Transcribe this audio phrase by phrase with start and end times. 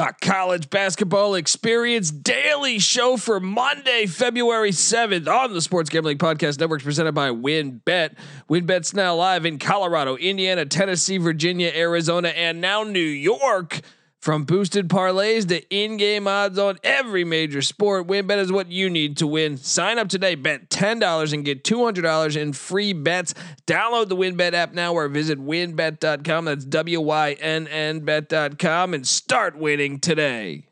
[0.00, 6.58] The college basketball experience daily show for Monday, February 7th on the Sports Gambling Podcast
[6.58, 8.16] Network presented by WynnBET.
[8.48, 13.82] WynnBET's now live in Colorado, Indiana, Tennessee, Virginia, Arizona, and now New York.
[14.20, 19.16] From boosted parlays to in-game odds on every major sport, WynnBET is what you need
[19.16, 19.56] to win.
[19.56, 23.32] Sign up today, bet $10 and get $200 in free bets.
[23.66, 26.44] Download the WynnBET app now or visit wynnbet.com.
[26.44, 30.66] That's W Y N N bet.com and start winning today.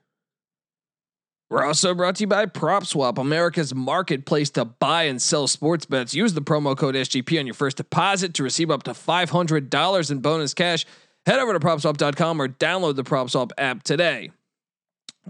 [1.49, 6.13] We're also brought to you by PropSwap, America's marketplace to buy and sell sports bets.
[6.13, 10.19] Use the promo code SGP on your first deposit to receive up to $500 in
[10.19, 10.85] bonus cash.
[11.29, 14.31] Head over to propswap.com or download the PropSwap app today.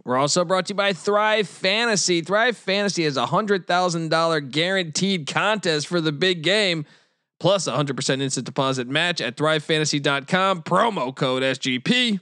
[0.05, 2.21] We're also brought to you by Thrive Fantasy.
[2.21, 6.87] Thrive Fantasy is a $100,000 guaranteed contest for the big game,
[7.41, 12.21] plus a 100% instant deposit match at thrivefantasy.com, promo code SGP.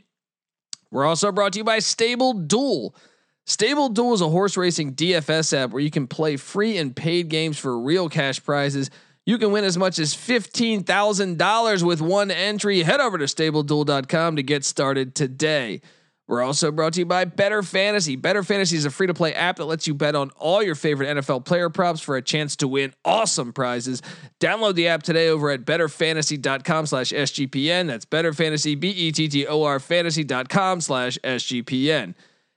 [0.90, 2.96] We're also brought to you by Stable Duel.
[3.44, 7.28] Stable Duel is a horse racing DFS app where you can play free and paid
[7.28, 8.88] games for real cash prizes.
[9.26, 12.82] You can win as much as $15,000 with one entry.
[12.84, 15.80] Head over to stableduel.com to get started today.
[16.28, 18.16] We're also brought to you by Better Fantasy.
[18.16, 20.74] Better Fantasy is a free to play app that lets you bet on all your
[20.74, 24.00] favorite NFL player props for a chance to win awesome prizes.
[24.40, 27.86] Download the app today over at betterfantasy.com slash SGPN.
[27.86, 32.14] That's Better Fantasy, B E T T O R fantasy.com slash SGPN.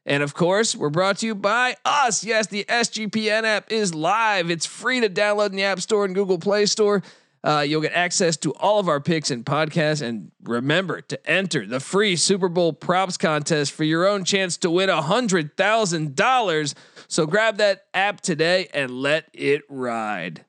[0.10, 2.24] And of course, we're brought to you by us.
[2.24, 4.50] Yes, the SGPN app is live.
[4.50, 7.04] It's free to download in the App Store and Google Play Store.
[7.44, 10.02] Uh, you'll get access to all of our picks and podcasts.
[10.02, 14.72] And remember to enter the free Super Bowl props contest for your own chance to
[14.72, 16.74] win $100,000.
[17.08, 20.44] So grab that app today and let it ride.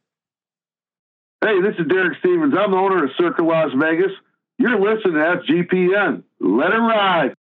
[1.45, 2.55] Hey, this is Derek Stevens.
[2.59, 4.13] I'm the owner of Circa Las Vegas.
[4.57, 6.23] You're listening to SGPN.
[6.41, 7.35] Let it ride.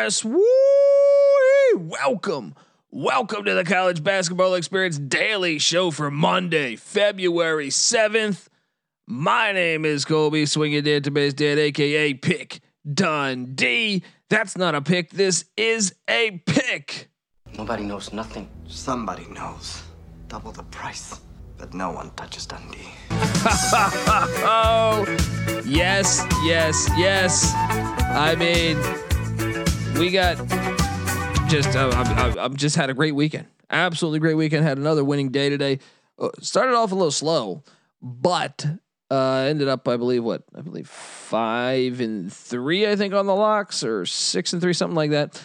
[0.00, 0.44] Yes, woo!
[1.74, 2.54] Welcome,
[2.92, 8.48] welcome to the College Basketball Experience Daily Show for Monday, February seventh.
[9.08, 12.60] My name is Colby Swinging Database Dead, aka Pick
[12.94, 14.04] Dundee.
[14.30, 15.10] That's not a pick.
[15.10, 17.10] This is a pick.
[17.58, 18.48] Nobody knows nothing.
[18.68, 19.82] Somebody knows.
[20.28, 21.20] Double the price.
[21.58, 22.88] But no one touches Dundee.
[24.46, 25.04] oh,
[25.66, 27.52] yes, yes, yes.
[28.10, 28.78] I mean,
[29.98, 30.36] we got
[31.48, 33.46] just uh, I've, I've, just had a great weekend.
[33.68, 34.64] Absolutely great weekend.
[34.64, 35.80] Had another winning day today.
[36.18, 37.64] Uh, started off a little slow,
[38.00, 38.64] but
[39.10, 43.34] uh, ended up I believe what I believe five and three I think on the
[43.34, 45.42] locks or six and three something like that.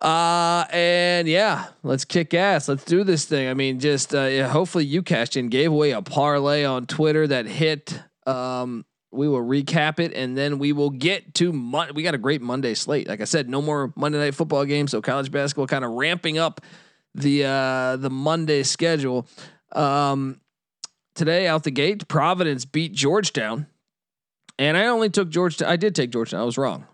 [0.00, 2.68] Uh and yeah, let's kick ass.
[2.68, 3.48] Let's do this thing.
[3.48, 5.48] I mean, just uh, yeah, hopefully you cashed in.
[5.48, 7.98] Gave away a parlay on Twitter that hit.
[8.26, 12.18] Um, we will recap it and then we will get to Mon- we got a
[12.18, 13.08] great Monday slate.
[13.08, 16.38] Like I said, no more Monday night football games, so college basketball kind of ramping
[16.38, 16.60] up
[17.14, 19.26] the uh the Monday schedule.
[19.72, 20.40] Um
[21.14, 23.66] today out the gate, Providence beat Georgetown.
[24.58, 25.68] And I only took Georgetown.
[25.68, 26.40] I did take Georgetown.
[26.40, 26.86] I was wrong.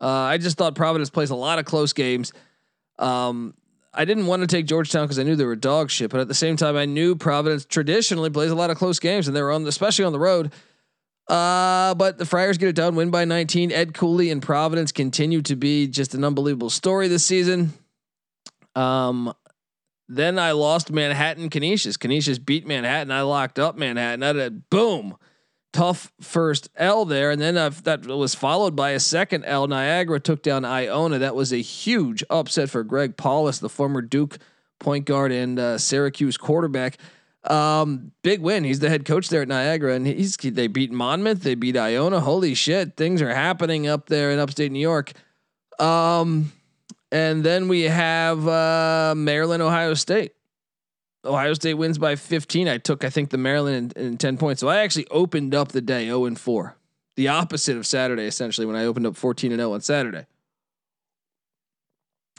[0.00, 2.32] Uh, I just thought Providence plays a lot of close games.
[2.98, 3.54] Um,
[3.94, 6.28] I didn't want to take Georgetown because I knew they were dog shit, but at
[6.28, 9.42] the same time, I knew Providence traditionally plays a lot of close games, and they
[9.42, 10.52] were on, especially on the road.
[11.28, 13.72] Uh, but the Friars get it done, win by 19.
[13.72, 17.72] Ed Cooley and Providence continue to be just an unbelievable story this season.
[18.74, 19.32] Um,
[20.08, 21.96] then I lost Manhattan Canisius.
[21.96, 23.10] Canisius beat Manhattan.
[23.10, 24.22] I locked up Manhattan.
[24.22, 25.16] I did boom
[25.72, 29.66] tough first L there, and then uh, that was followed by a second L.
[29.66, 31.18] Niagara took down Iona.
[31.18, 34.38] That was a huge upset for Greg Paulus, the former Duke
[34.78, 36.98] point guard and uh, Syracuse quarterback.
[37.44, 38.62] Um, big win.
[38.62, 42.20] He's the head coach there at Niagara, and he's they beat Monmouth, they beat Iona.
[42.20, 45.12] Holy shit, things are happening up there in upstate New York.
[45.78, 46.52] Um,
[47.10, 50.34] and then we have uh, Maryland, Ohio State.
[51.24, 52.68] Ohio State wins by 15.
[52.68, 54.60] I took, I think, the Maryland in, in 10 points.
[54.60, 56.76] So I actually opened up the day 0 and 4.
[57.16, 60.26] The opposite of Saturday, essentially, when I opened up 14 and 0 on Saturday.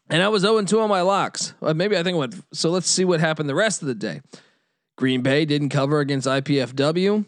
[0.10, 1.54] And I was 0 and 2 on my locks.
[1.62, 4.22] Maybe I think what so let's see what happened the rest of the day.
[4.96, 7.26] Green Bay didn't cover against IPFW.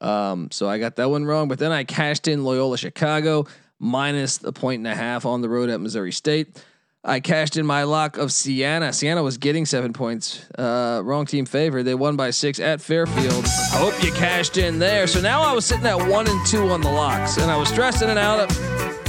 [0.00, 1.48] Um, so I got that one wrong.
[1.48, 3.46] But then I cashed in Loyola Chicago
[3.78, 6.62] minus the point and a half on the road at Missouri State.
[7.02, 8.92] I cashed in my lock of Siena.
[8.92, 10.44] Siena was getting seven points.
[10.58, 11.84] Uh, wrong team favored.
[11.84, 13.44] They won by six at Fairfield.
[13.44, 15.06] I Hope you cashed in there.
[15.06, 17.68] So now I was sitting at one and two on the locks, and I was
[17.68, 18.48] stressing it out.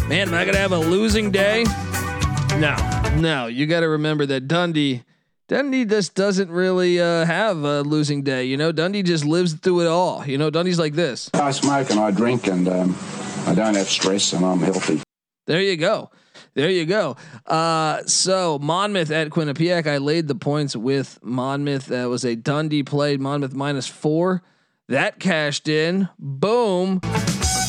[0.07, 1.63] Man, am I gonna have a losing day?
[2.59, 2.75] No,
[3.15, 3.47] no.
[3.47, 5.03] You got to remember that Dundee,
[5.47, 8.43] Dundee just doesn't really uh, have a losing day.
[8.43, 10.25] You know, Dundee just lives through it all.
[10.25, 11.29] You know, Dundee's like this.
[11.33, 12.95] I smoke and I drink and um,
[13.45, 15.01] I don't have stress and I'm healthy.
[15.45, 16.11] There you go.
[16.53, 17.15] There you go.
[17.45, 21.85] Uh, so Monmouth at Quinnipiac, I laid the points with Monmouth.
[21.85, 24.43] That was a Dundee played Monmouth minus four.
[24.89, 26.09] That cashed in.
[26.19, 26.99] Boom.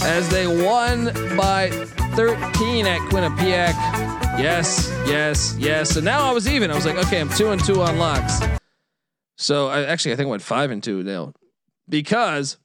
[0.02, 1.70] As they won by
[2.14, 4.17] 13 at Quinnipiac.
[4.38, 5.90] Yes, yes, yes.
[5.90, 6.70] So now I was even.
[6.70, 8.40] I was like, okay, I'm two and two on locks.
[9.36, 11.32] So I actually I think I went five and two now
[11.88, 12.56] because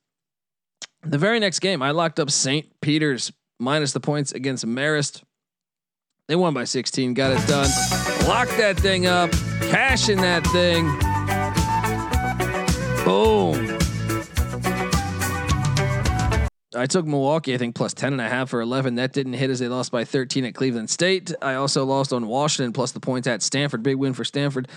[1.02, 2.68] the very next game I locked up St.
[2.82, 5.24] Peter's minus the points against Marist.
[6.28, 7.70] They won by 16, got it done.
[8.28, 9.32] Lock that thing up,
[9.62, 10.86] cash in that thing.
[13.04, 13.73] Boom.
[16.76, 18.96] I took Milwaukee, I think plus 10 and a half or 11.
[18.96, 21.34] That didn't hit as they lost by 13 at Cleveland State.
[21.42, 23.84] I also lost on Washington plus the points at Stanford.
[23.84, 24.68] Big win for Stanford.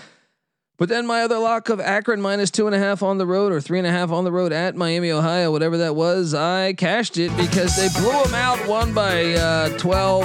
[0.77, 3.51] But then my other lock of Akron minus two and a half on the road
[3.51, 6.73] or three and a half on the road at Miami, Ohio, whatever that was, I
[6.73, 10.23] cashed it because they blew them out, won by uh, 12.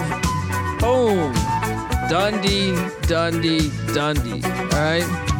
[0.78, 1.32] Boom.
[2.10, 2.76] Dundee,
[3.06, 4.44] Dundee, Dundee.
[4.44, 5.31] All right.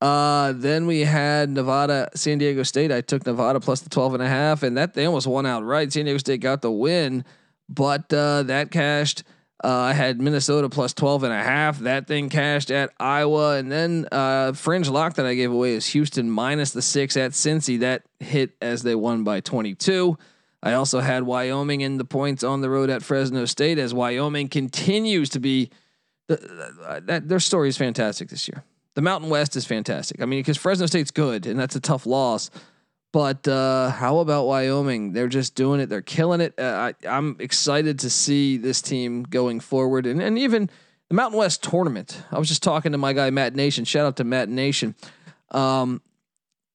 [0.00, 2.92] Uh, then we had Nevada, San Diego State.
[2.92, 5.92] I took Nevada plus the 12 and a half, and that they almost won outright.
[5.92, 7.24] San Diego State got the win,
[7.68, 9.22] but uh, that cashed.
[9.62, 11.78] Uh, I had Minnesota plus 12 and a half.
[11.78, 13.56] That thing cashed at Iowa.
[13.56, 17.30] And then uh, fringe lock that I gave away is Houston minus the six at
[17.30, 17.80] Cincy.
[17.80, 20.18] That hit as they won by 22.
[20.62, 24.48] I also had Wyoming in the points on the road at Fresno State as Wyoming
[24.48, 25.70] continues to be
[26.26, 28.64] the, that their story is fantastic this year.
[28.94, 30.22] The Mountain West is fantastic.
[30.22, 32.50] I mean, because Fresno State's good and that's a tough loss.
[33.12, 35.12] But uh, how about Wyoming?
[35.12, 35.88] They're just doing it.
[35.88, 36.54] They're killing it.
[36.58, 40.68] Uh, I, I'm excited to see this team going forward, and and even
[41.08, 42.20] the Mountain West tournament.
[42.32, 43.84] I was just talking to my guy Matt Nation.
[43.84, 44.96] Shout out to Matt Nation.
[45.52, 46.02] Um,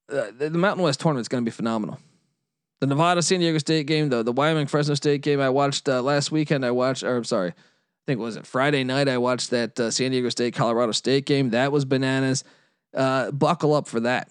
[0.10, 2.00] uh, the, the Mountain West tournament is going to be phenomenal.
[2.80, 6.01] The Nevada San Diego State game, though, the Wyoming Fresno State game, I watched uh,
[6.01, 6.66] last weekend.
[6.66, 7.54] I watched, or I'm sorry,
[8.09, 9.07] think was it Friday night.
[9.07, 11.51] I watched that uh, San Diego State Colorado State game.
[11.51, 12.44] That was bananas.
[12.91, 14.29] Uh, buckle up for that.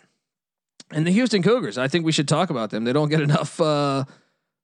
[0.91, 2.83] And the Houston Cougars, I think we should talk about them.
[2.83, 4.05] They don't get enough uh,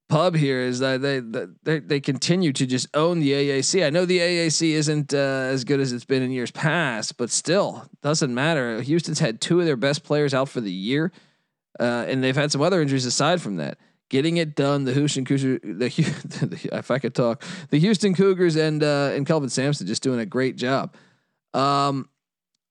[0.09, 0.63] pub here.
[0.63, 1.21] Is that they,
[1.63, 3.87] they they continue to just own the AAC?
[3.87, 7.31] I know the AAC isn't uh, as good as it's been in years past, but
[7.31, 8.81] still doesn't matter.
[8.81, 11.13] Houston's had two of their best players out for the year,
[11.79, 13.79] uh, and they've had some other injuries aside from that.
[14.15, 18.81] Getting it done, the Houston Cougars, the, if I could talk, the Houston Cougars and
[18.81, 20.95] uh, and Kelvin Sampson just doing a great job.
[21.53, 22.09] Um,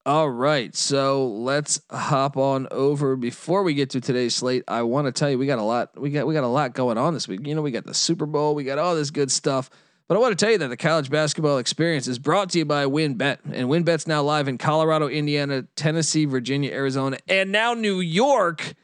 [0.06, 3.18] all right, so let's hop on over.
[3.18, 6.00] Before we get to today's slate, I want to tell you we got a lot.
[6.00, 7.46] We got we got a lot going on this week.
[7.46, 9.70] You know, we got the Super Bowl, we got all this good stuff.
[10.08, 12.64] But I want to tell you that the college basketball experience is brought to you
[12.64, 18.00] by WynnBET, and WynnBET's now live in Colorado, Indiana, Tennessee, Virginia, Arizona, and now New
[18.00, 18.76] York.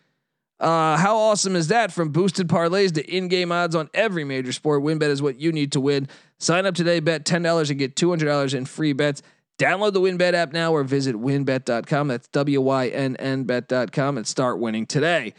[0.60, 1.92] Uh, how awesome is that?
[1.92, 5.72] From boosted parlays to in-game odds on every major sport, WynnBET is what you need
[5.72, 6.08] to win.
[6.38, 9.22] Sign up today, bet ten dollars and get two hundred dollars in free bets.
[9.58, 12.08] Download the WynnBET app now or visit wynnbet.com.
[12.08, 15.34] That's W Y N N bet.com and start winning today.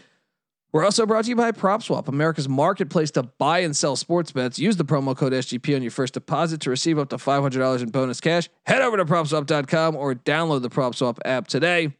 [0.72, 4.58] We're also brought to you by PropSwap, America's marketplace to buy and sell sports bets.
[4.58, 7.88] Use the promo code SGP on your first deposit to receive up to $500 in
[7.88, 8.48] bonus cash.
[8.66, 11.92] Head over to propswap.com or download the PropSwap app today.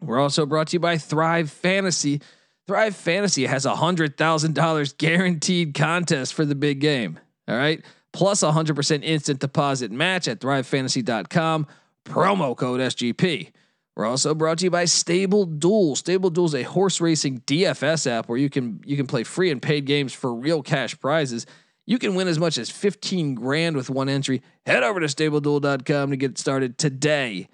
[0.00, 2.20] We're also brought to you by Thrive Fantasy.
[2.68, 7.18] Thrive Fantasy has a $100,000 guaranteed contest for the big game.
[7.48, 7.82] All right
[8.12, 11.66] plus 100% instant deposit match at thrivefantasy.com.
[12.04, 13.52] Promo code SGP.
[13.94, 15.96] We're also brought to you by Stable Duel.
[15.96, 19.50] Stable Duel is a horse racing DFS app where you can you can play free
[19.50, 21.46] and paid games for real cash prizes.
[21.84, 24.42] You can win as much as 15 grand with one entry.
[24.66, 27.48] Head over to stableduel.com to get started today.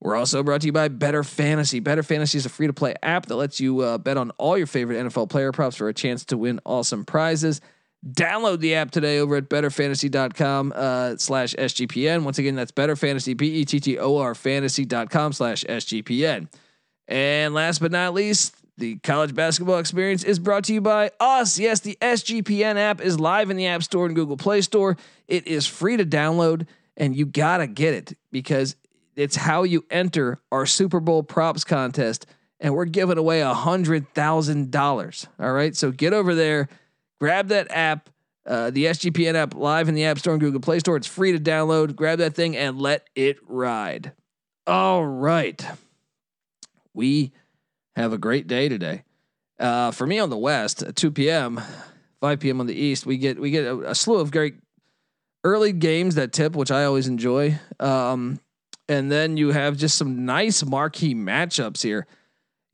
[0.00, 1.80] We're also brought to you by Better Fantasy.
[1.80, 4.56] Better Fantasy is a free to play app that lets you uh, bet on all
[4.56, 7.60] your favorite NFL player props for a chance to win awesome prizes.
[8.06, 12.22] Download the app today over at bettorfantasy.com uh, slash SGPN.
[12.22, 16.48] Once again, that's bettorfantasy, B-E-T-T-O-R fantasy.com slash SGPN.
[17.08, 21.58] And last but not least, the college basketball experience is brought to you by us.
[21.58, 24.96] Yes, the SGPN app is live in the App Store and Google Play Store.
[25.26, 28.76] It is free to download, and you got to get it because
[29.18, 32.26] it's how you enter our Super Bowl props contest.
[32.60, 35.26] And we're giving away a $100,000.
[35.38, 35.76] All right.
[35.76, 36.68] So get over there
[37.20, 38.10] grab that app.
[38.46, 40.96] Uh, the SGPN app live in the App Store and Google Play Store.
[40.96, 41.94] It's free to download.
[41.94, 44.12] Grab that thing and let it ride.
[44.66, 45.62] All right.
[46.94, 47.32] We
[47.94, 49.02] have a great day today.
[49.60, 51.60] Uh, for me on the West, at 2 p.m.,
[52.20, 52.60] 5 p.m.
[52.60, 54.54] on the East, we get we get a, a slew of great
[55.44, 57.58] early games that tip, which I always enjoy.
[57.78, 58.40] Um,
[58.88, 62.06] and then you have just some nice marquee matchups here.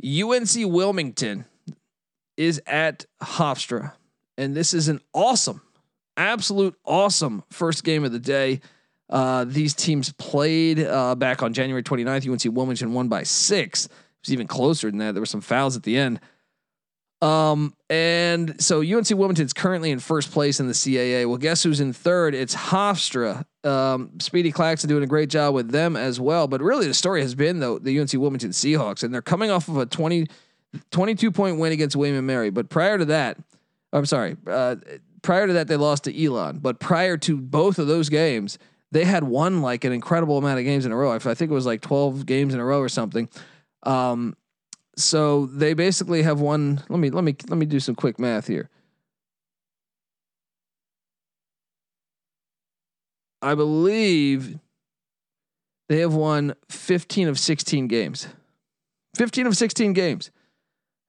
[0.02, 1.44] UNC Wilmington
[2.36, 3.92] is at Hofstra,
[4.36, 5.62] and this is an awesome,
[6.16, 8.60] absolute awesome first game of the day.
[9.10, 12.30] Uh, these teams played uh, back on January 29th.
[12.30, 13.86] UNC Wilmington won by six.
[13.86, 13.92] It
[14.22, 15.12] was even closer than that.
[15.12, 16.20] There were some fouls at the end.
[17.24, 21.26] Um, and so UNC Wilmington is currently in first place in the CAA.
[21.26, 22.34] Well, guess who's in third?
[22.34, 23.46] It's Hofstra.
[23.64, 26.46] Um, Speedy Claxton doing a great job with them as well.
[26.48, 29.68] But really, the story has been though the UNC Wilmington Seahawks, and they're coming off
[29.68, 30.26] of a 20,
[30.90, 32.50] 22 point win against William and Mary.
[32.50, 33.38] But prior to that,
[33.90, 34.76] I'm sorry, uh,
[35.22, 36.58] prior to that they lost to Elon.
[36.58, 38.58] But prior to both of those games,
[38.92, 41.12] they had won like an incredible amount of games in a row.
[41.12, 43.30] I think it was like 12 games in a row or something.
[43.82, 44.36] Um,
[44.96, 46.82] so they basically have won.
[46.88, 48.70] Let me let me let me do some quick math here.
[53.42, 54.58] I believe
[55.88, 58.28] they have won 15 of 16 games.
[59.16, 60.30] 15 of 16 games.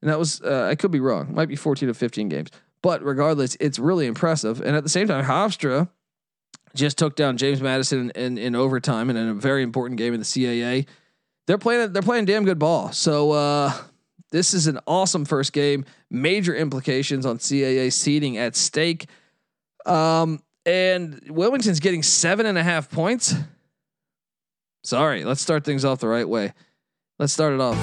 [0.01, 1.33] And that was uh, I could be wrong.
[1.33, 2.49] Might be 14 of 15 games.
[2.81, 4.61] But regardless, it's really impressive.
[4.61, 5.89] And at the same time, Hofstra
[6.75, 10.13] just took down James Madison in, in, in overtime and in a very important game
[10.13, 10.85] in the CAA
[11.47, 12.91] they're playing they're playing damn good ball.
[12.91, 13.73] So uh,
[14.31, 15.85] this is an awesome first game.
[16.09, 19.07] Major implications on CAA seeding at stake.
[19.85, 23.35] Um, and Wilmington's getting seven and a half points.
[24.83, 26.53] Sorry, let's start things off the right way.
[27.17, 27.77] Let's start it off.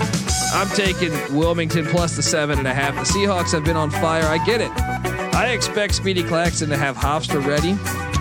[0.54, 2.94] I'm taking Wilmington plus the seven and a half.
[2.94, 4.24] The Seahawks have been on fire.
[4.24, 4.70] I get it.
[5.34, 8.11] I expect Speedy Claxton to have Hofstra ready.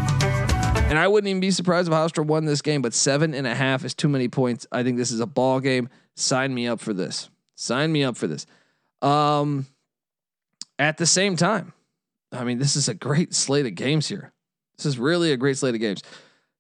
[0.92, 3.56] And I wouldn't even be surprised if Hofstra won this game, but seven and a
[3.56, 4.68] half is too many points.
[4.74, 5.88] I think this is a ball game.
[6.18, 7.30] Sign me up for this.
[7.56, 8.46] Sign me up for this.
[9.02, 9.68] Um,
[10.78, 11.72] at the same time,
[12.34, 14.34] I mean, this is a great slate of games here.
[14.76, 16.04] This is really a great slate of games.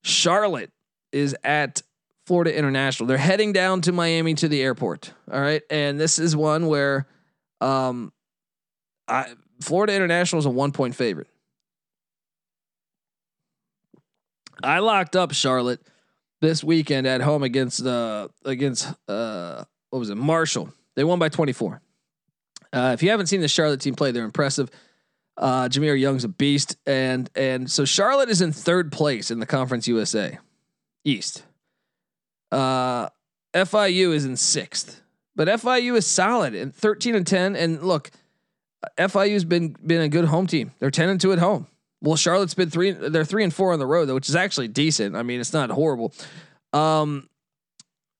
[0.01, 0.71] Charlotte
[1.11, 1.81] is at
[2.25, 3.07] Florida International.
[3.07, 5.13] They're heading down to Miami to the airport.
[5.29, 7.05] All right, and this is one where,
[7.59, 8.13] um,
[9.09, 11.27] I Florida International is a one point favorite.
[14.63, 15.81] I locked up Charlotte
[16.41, 20.73] this weekend at home against uh against uh what was it Marshall.
[20.95, 21.81] They won by 24.
[22.73, 24.69] Uh, if you haven't seen the Charlotte team play, they're impressive.
[25.37, 29.45] Uh, Jahmir Young's a beast, and and so Charlotte is in third place in the
[29.45, 30.37] Conference USA
[31.03, 31.43] East.
[32.51, 33.09] Uh,
[33.53, 35.01] FIU is in sixth,
[35.35, 37.55] but FIU is solid and 13 and 10.
[37.55, 38.11] And look,
[38.97, 40.71] FIU's been been a good home team.
[40.79, 41.67] They're 10 and two at home.
[42.01, 42.91] Well, Charlotte's been three.
[42.91, 45.15] They're three and four on the road, though, which is actually decent.
[45.15, 46.13] I mean, it's not horrible.
[46.73, 47.29] Um,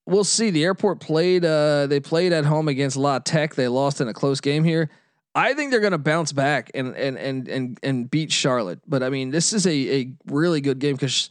[0.06, 0.52] we'll see.
[0.52, 1.44] The airport played.
[1.44, 3.56] Uh, they played at home against La Tech.
[3.56, 4.90] They lost in a close game here.
[5.34, 8.80] I think they're going to bounce back and and and and and beat Charlotte.
[8.88, 11.30] But I mean, this is a a really good game because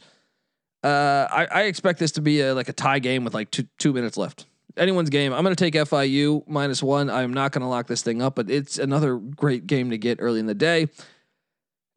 [0.83, 3.67] uh, I, I expect this to be a, like a tie game with like two
[3.77, 4.45] two minutes left.
[4.77, 5.33] Anyone's game.
[5.33, 7.09] I'm going to take FIU minus one.
[7.09, 10.17] I'm not going to lock this thing up, but it's another great game to get
[10.21, 10.87] early in the day.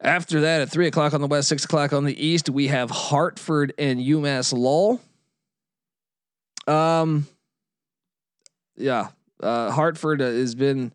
[0.01, 2.89] After that, at three o'clock on the west, six o'clock on the east, we have
[2.91, 5.01] Hartford and UMass Lowell.
[6.67, 7.27] Um,
[8.75, 9.09] yeah,
[9.41, 10.93] uh, Hartford has been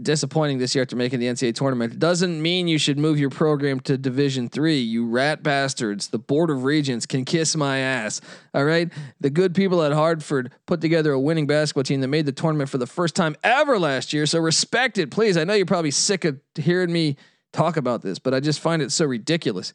[0.00, 1.98] disappointing this year after making the NCAA tournament.
[1.98, 4.78] Doesn't mean you should move your program to Division Three.
[4.78, 6.08] You rat bastards!
[6.08, 8.20] The Board of Regents can kiss my ass.
[8.54, 12.26] All right, the good people at Hartford put together a winning basketball team that made
[12.26, 14.26] the tournament for the first time ever last year.
[14.26, 15.36] So respect it, please.
[15.36, 17.16] I know you're probably sick of hearing me
[17.52, 19.72] talk about this, but I just find it so ridiculous.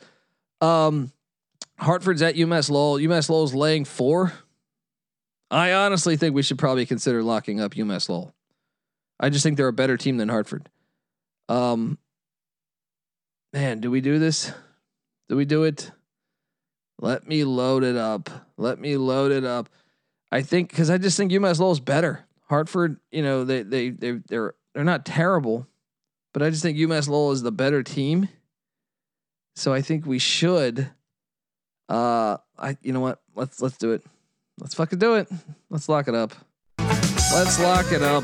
[0.62, 1.12] Um,
[1.78, 2.98] Hartford's at UMass Lowell.
[2.98, 4.34] UMass Lowell's laying four.
[5.52, 8.34] I honestly think we should probably consider locking up UMass Lowell.
[9.20, 10.70] I just think they're a better team than Hartford.
[11.50, 11.98] Um,
[13.52, 14.52] man, do we do this?
[15.30, 15.92] Do we do it?
[17.00, 18.30] Let me load it up.
[18.58, 19.70] Let me load it up.
[20.32, 22.26] I think because I just think UMass Lowell's better.
[22.50, 25.68] Hartford, you know, they they they they're they're not terrible,
[26.34, 28.28] but I just think UMass Lowell is the better team.
[29.56, 30.90] So I think we should.
[31.88, 33.22] Uh, I you know what?
[33.36, 34.04] Let's let's do it.
[34.60, 35.30] Let's fucking do it.
[35.70, 36.34] Let's lock it up.
[36.80, 38.24] Let's lock it up.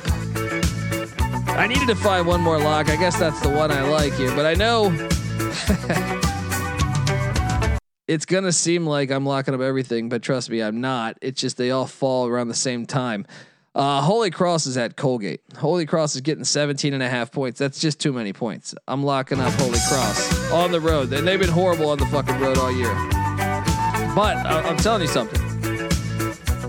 [1.58, 2.90] I needed to find one more lock.
[2.90, 4.92] I guess that's the one I like here, but I know
[8.08, 11.18] it's gonna seem like I'm locking up everything, but trust me, I'm not.
[11.22, 13.28] It's just they all fall around the same time.
[13.80, 15.40] Uh, Holy Cross is at Colgate.
[15.56, 17.60] Holy Cross is getting 17 and a half points.
[17.60, 18.76] That's just too many points.
[18.90, 21.14] I'm locking up Holy Cross on the road.
[21.14, 22.94] And they've been horrible on the fucking road all year.
[24.14, 25.40] But I- I'm telling you something.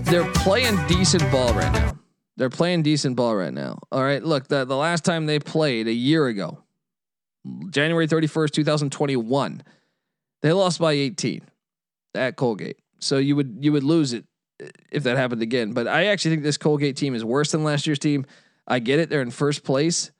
[0.05, 1.99] They're playing decent ball right now.
[2.37, 3.79] They're playing decent ball right now.
[3.91, 4.23] All right.
[4.23, 6.63] Look, the, the last time they played a year ago,
[7.71, 9.63] January 31st, 2021,
[10.43, 11.41] they lost by 18
[12.15, 12.77] at Colgate.
[12.99, 14.23] So you would you would lose it
[14.91, 15.73] if that happened again.
[15.73, 18.25] But I actually think this Colgate team is worse than last year's team.
[18.67, 20.11] I get it; they're in first place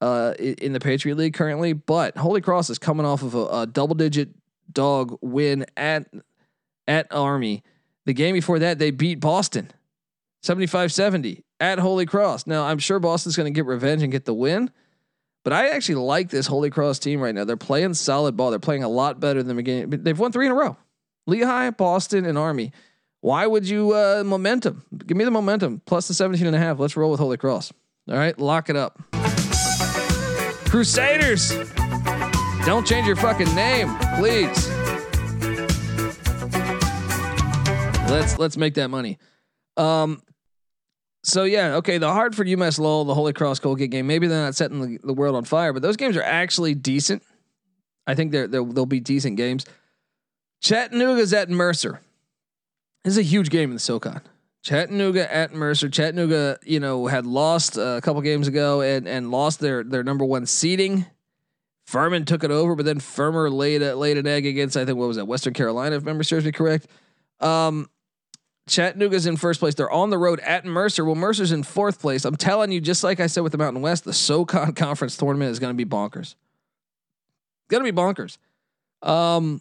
[0.00, 3.66] uh, in the Patriot League currently, but Holy Cross is coming off of a, a
[3.66, 4.30] double-digit
[4.72, 6.08] dog win at
[6.88, 7.62] at Army.
[8.06, 9.70] The game before that, they beat Boston
[10.42, 12.46] 75-70 at Holy Cross.
[12.46, 14.70] Now, I'm sure Boston's going to get revenge and get the win.
[15.42, 17.44] But I actually like this Holy Cross team right now.
[17.44, 18.50] They're playing solid ball.
[18.50, 20.02] They're playing a lot better than the beginning.
[20.02, 20.76] They've won three in a row.
[21.26, 22.72] Lehigh, Boston, and Army.
[23.20, 24.82] Why would you uh, momentum?
[25.06, 26.78] Give me the momentum plus the 17 and a half.
[26.78, 27.72] Let's roll with Holy Cross.
[28.08, 28.98] All right, lock it up.
[30.68, 31.50] Crusaders.
[32.64, 34.68] Don't change your fucking name, please.
[38.10, 39.18] Let's let's make that money.
[39.76, 40.22] Um
[41.22, 44.54] so yeah, okay, the Hartford UMass Lowell, the Holy Cross Colgate game, maybe they're not
[44.54, 47.22] setting the, the world on fire, but those games are actually decent.
[48.06, 49.66] I think they're, they're they'll be decent games.
[50.62, 52.00] Chattanooga's at Mercer.
[53.04, 54.20] This is a huge game in the SoCon.
[54.62, 55.88] Chattanooga at Mercer.
[55.88, 60.24] Chattanooga, you know, had lost a couple games ago and and lost their their number
[60.24, 61.06] one seeding.
[61.86, 64.98] Furman took it over, but then Furman laid a, laid an egg against I think
[64.98, 66.86] what was that Western Carolina if memory serves me correct.
[67.40, 67.88] Um,
[68.68, 69.74] Chattanooga's in first place.
[69.74, 71.04] They're on the road at Mercer.
[71.04, 72.24] Well, Mercer's in fourth place.
[72.24, 75.50] I'm telling you, just like I said with the Mountain West, the SoCon Conference tournament
[75.50, 76.34] is going to be bonkers.
[76.34, 78.36] It's going to be bonkers.
[79.02, 79.60] Um,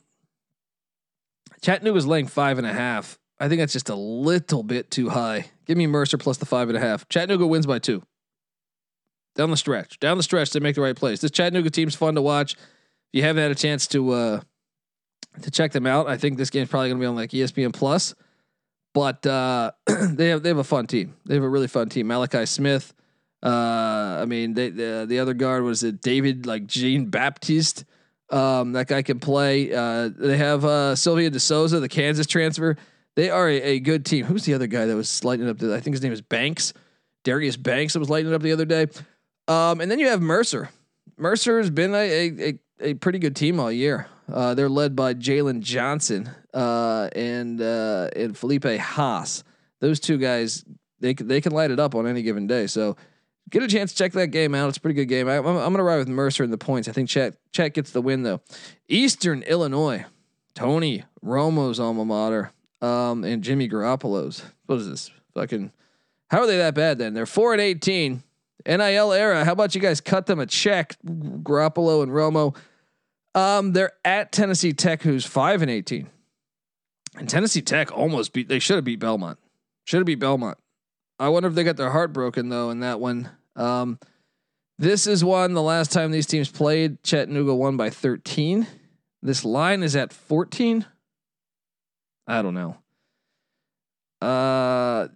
[1.61, 3.17] Chattanooga's laying five and a half.
[3.39, 5.45] I think that's just a little bit too high.
[5.65, 7.07] Give me Mercer plus the five and a half.
[7.07, 8.03] Chattanooga wins by two.
[9.35, 11.21] Down the stretch, down the stretch, they make the right plays.
[11.21, 12.53] This Chattanooga team's fun to watch.
[12.53, 12.59] If
[13.13, 14.41] you haven't had a chance to uh,
[15.41, 17.73] to check them out, I think this game's probably going to be on like ESPN
[17.73, 18.13] Plus.
[18.93, 21.15] But uh, they have they have a fun team.
[21.25, 22.07] They have a really fun team.
[22.07, 22.93] Malachi Smith.
[23.41, 27.85] Uh, I mean, they, the the other guard was it David like Jean Baptiste.
[28.29, 29.73] Um, that guy can play.
[29.73, 32.75] Uh, they have uh, Silvio De Sousa, the Kansas transfer.
[33.19, 34.23] They are a, a, good team.
[34.23, 35.57] Who's the other guy that was lighting up?
[35.57, 36.71] The, I think his name is Banks,
[37.25, 38.87] Darius Banks, that was lighting up the other day.
[39.49, 40.69] Um, and then you have Mercer.
[41.17, 44.07] Mercer has been a, a, a pretty good team all year.
[44.31, 49.43] Uh, they're led by Jalen Johnson uh, and uh, and Felipe Haase.
[49.81, 50.63] Those two guys,
[51.01, 52.67] they they can light it up on any given day.
[52.67, 52.95] So
[53.49, 54.69] get a chance to check that game out.
[54.69, 55.27] It's a pretty good game.
[55.27, 56.87] I, am going to ride with Mercer in the points.
[56.87, 58.39] I think Chet Chat gets the win though.
[58.87, 60.05] Eastern Illinois,
[60.55, 64.43] Tony Romo's alma mater, um, and Jimmy Garoppolo's.
[64.65, 65.11] What is this?
[65.33, 65.71] Fucking.
[66.29, 67.13] How are they that bad then?
[67.13, 68.23] They're four and eighteen.
[68.65, 69.45] NIL era.
[69.45, 72.55] How about you guys cut them a check, Garoppolo and Romo?
[73.33, 76.09] Um, they're at Tennessee Tech, who's five and eighteen.
[77.15, 78.47] And Tennessee Tech almost beat.
[78.47, 79.39] They should have beat Belmont.
[79.85, 80.57] Should have beat Belmont.
[81.19, 83.29] I wonder if they got their heart broken though in that one.
[83.55, 83.99] Um,
[84.77, 85.53] this is one.
[85.53, 88.67] The last time these teams played, Chattanooga won by thirteen.
[89.21, 90.85] This line is at fourteen.
[92.29, 92.77] I don't know.
[94.21, 95.07] Uh,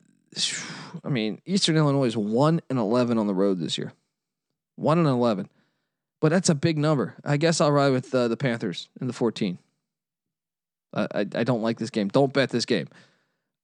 [1.04, 3.93] I mean, Eastern Illinois is one and eleven on the road this year.
[4.76, 5.49] One and eleven,
[6.19, 7.15] but that's a big number.
[7.23, 9.60] I guess I'll ride with uh, the Panthers in the fourteen.
[10.93, 12.08] I, I, I don't like this game.
[12.08, 12.88] Don't bet this game.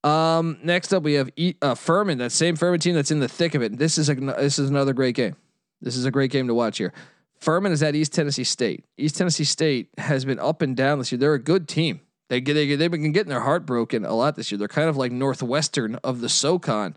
[0.03, 3.27] Um, next up we have e- uh, Furman, that same Furman team that's in the
[3.27, 3.77] thick of it.
[3.77, 5.35] This is a this is another great game.
[5.81, 6.93] This is a great game to watch here.
[7.39, 8.85] Furman is at East Tennessee State.
[8.97, 11.19] East Tennessee State has been up and down this year.
[11.19, 12.01] They're a good team.
[12.29, 14.57] They get they they've been getting their heart broken a lot this year.
[14.57, 16.95] They're kind of like Northwestern of the SoCon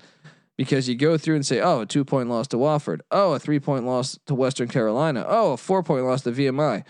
[0.56, 3.00] because you go through and say, oh, a two point loss to Wofford.
[3.10, 5.24] Oh, a three point loss to Western Carolina.
[5.26, 6.84] Oh, a four point loss to VMI.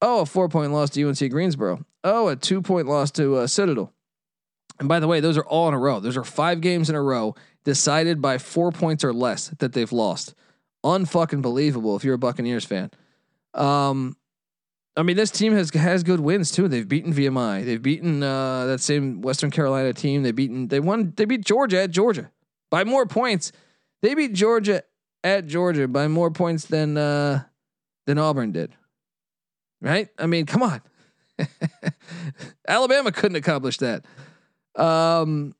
[0.00, 1.84] Oh, a four point loss to UNC Greensboro.
[2.02, 3.92] Oh, a two point loss to uh, Citadel.
[4.80, 6.00] And by the way, those are all in a row.
[6.00, 9.92] Those are five games in a row decided by four points or less that they've
[9.92, 10.34] lost.
[10.82, 12.90] Unfucking believable if you're a Buccaneers fan.
[13.54, 14.16] Um,
[14.96, 16.68] I mean, this team has has good wins too.
[16.68, 17.64] They've beaten VMI.
[17.64, 20.22] They've beaten uh, that same Western Carolina team.
[20.22, 20.68] They've beaten.
[20.68, 21.14] They won.
[21.16, 22.30] They beat Georgia at Georgia
[22.70, 23.52] by more points.
[24.02, 24.82] They beat Georgia
[25.24, 27.44] at Georgia by more points than uh,
[28.06, 28.72] than Auburn did.
[29.80, 30.08] Right?
[30.18, 30.82] I mean, come on.
[32.68, 34.04] Alabama couldn't accomplish that.
[34.76, 35.54] Um,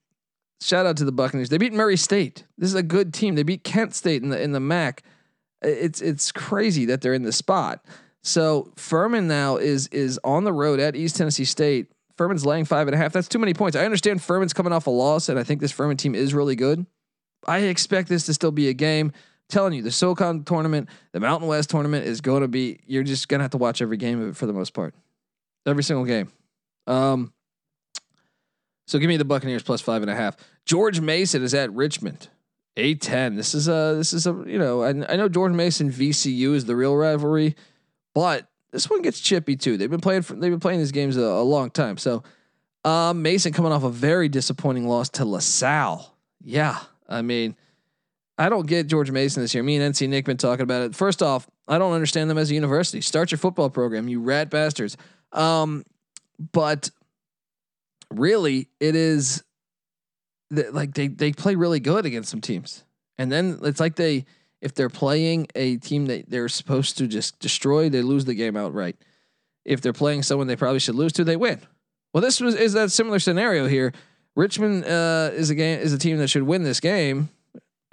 [0.60, 1.48] shout out to the Buccaneers.
[1.48, 2.44] They beat Murray State.
[2.58, 3.34] This is a good team.
[3.34, 5.02] They beat Kent State in the in the MAC.
[5.62, 7.84] It's it's crazy that they're in the spot.
[8.22, 11.88] So Furman now is is on the road at East Tennessee State.
[12.16, 13.12] Furman's laying five and a half.
[13.12, 13.76] That's too many points.
[13.76, 16.54] I understand Furman's coming off a loss, and I think this Furman team is really
[16.54, 16.86] good.
[17.46, 19.08] I expect this to still be a game.
[19.08, 19.12] I'm
[19.48, 22.80] telling you, the SoCon tournament, the Mountain West tournament is going to be.
[22.86, 24.94] You're just gonna have to watch every game of it for the most part,
[25.66, 26.30] every single game.
[26.86, 27.32] Um.
[28.86, 30.36] So give me the Buccaneers plus five and a half.
[30.66, 32.28] George Mason is at Richmond.
[32.76, 33.36] A ten.
[33.36, 36.64] This is a this is a you know I, I know George Mason VCU is
[36.66, 37.54] the real rivalry,
[38.14, 39.76] but this one gets chippy too.
[39.76, 41.96] They've been playing for, they've been playing these games a, a long time.
[41.98, 42.22] So
[42.84, 46.16] um, Mason coming off a very disappointing loss to LaSalle.
[46.42, 47.54] Yeah, I mean,
[48.38, 49.62] I don't get George Mason this year.
[49.62, 50.96] Me and NC Nick been talking about it.
[50.96, 53.00] First off, I don't understand them as a university.
[53.00, 54.96] Start your football program, you rat bastards.
[55.30, 55.84] Um,
[56.52, 56.90] but
[58.10, 59.44] really, it is
[60.50, 62.84] like they they play really good against some teams,
[63.16, 64.24] and then it's like they
[64.62, 68.56] if they're playing a team that they're supposed to just destroy, they lose the game
[68.56, 68.96] outright.
[69.64, 71.60] If they're playing someone they probably should lose to, they win.
[72.14, 73.92] Well, this was is that similar scenario here.
[74.36, 77.28] Richmond uh, is a game is a team that should win this game,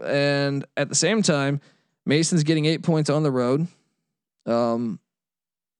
[0.03, 1.59] and at the same time,
[2.05, 3.67] Mason's getting eight points on the road.
[4.45, 4.99] Um,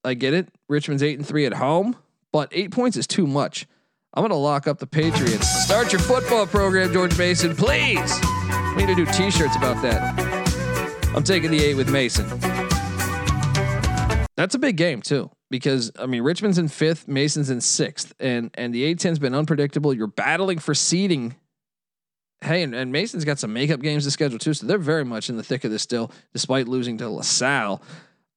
[0.04, 0.48] I get it.
[0.68, 1.96] Richmond's eight and three at home,
[2.32, 3.66] but eight points is too much.
[4.12, 5.48] I'm gonna lock up the Patriots.
[5.64, 8.18] Start your football program, George Mason, please.
[8.76, 10.39] We need to do T-shirts about that.
[11.14, 12.26] I'm taking the eight with Mason.
[14.36, 18.50] That's a big game too, because I mean Richmond's in fifth, Mason's in sixth, and
[18.54, 19.92] and the A10's been unpredictable.
[19.92, 21.34] You're battling for seeding.
[22.42, 25.28] Hey, and, and Mason's got some makeup games to schedule too, so they're very much
[25.28, 27.82] in the thick of this still, despite losing to LaSalle.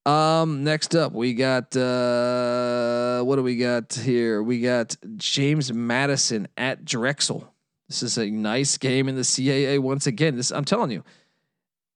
[0.04, 4.42] Um, next up, we got uh, what do we got here?
[4.42, 7.50] We got James Madison at Drexel.
[7.88, 10.36] This is a nice game in the CAA once again.
[10.36, 11.04] This I'm telling you,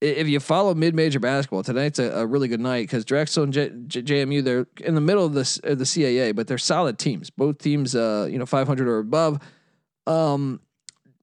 [0.00, 3.70] if you follow mid-major basketball tonight's a, a really good night because Drexel and J,
[3.86, 7.30] J, JMU they're in the middle of this the CAA, but they're solid teams.
[7.30, 9.40] Both teams, uh, you know, 500 or above.
[10.06, 10.60] Um,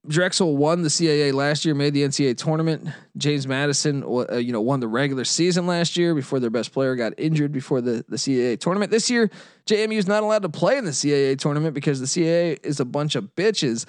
[0.07, 2.89] Drexel won the CAA last year, made the NCAA tournament.
[3.17, 6.95] James Madison, uh, you know, won the regular season last year before their best player
[6.95, 8.91] got injured before the, the CAA tournament.
[8.91, 9.31] This year,
[9.65, 12.85] JMU is not allowed to play in the CAA tournament because the CAA is a
[12.85, 13.85] bunch of bitches.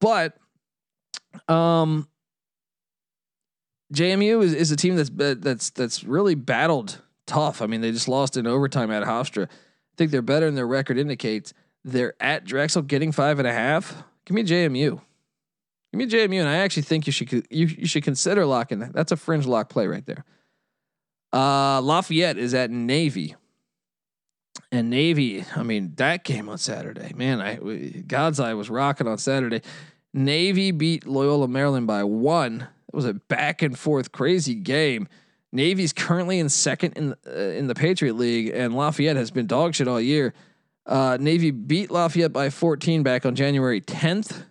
[0.00, 0.36] But,
[1.48, 2.08] um,
[3.92, 7.62] JMU is, is a team that's that's that's really battled tough.
[7.62, 9.46] I mean, they just lost in overtime at Hofstra.
[9.46, 11.52] I think they're better than their record indicates.
[11.84, 14.02] They're at Drexel getting five and a half.
[14.24, 15.00] Give me JMU.
[15.92, 18.92] Give me JMU, and I actually think you should you, you should consider locking that.
[18.92, 20.24] That's a fringe lock play right there.
[21.32, 23.36] Uh, Lafayette is at Navy,
[24.72, 25.44] and Navy.
[25.54, 27.40] I mean, that game on Saturday, man.
[27.40, 27.56] I
[28.02, 29.62] God's eye was rocking on Saturday.
[30.12, 32.66] Navy beat Loyola Maryland by one.
[32.96, 35.06] Was a back and forth crazy game.
[35.52, 39.74] Navy's currently in second in uh, in the Patriot League, and Lafayette has been dog
[39.74, 40.32] shit all year.
[40.86, 44.44] Uh, Navy beat Lafayette by 14 back on January 10th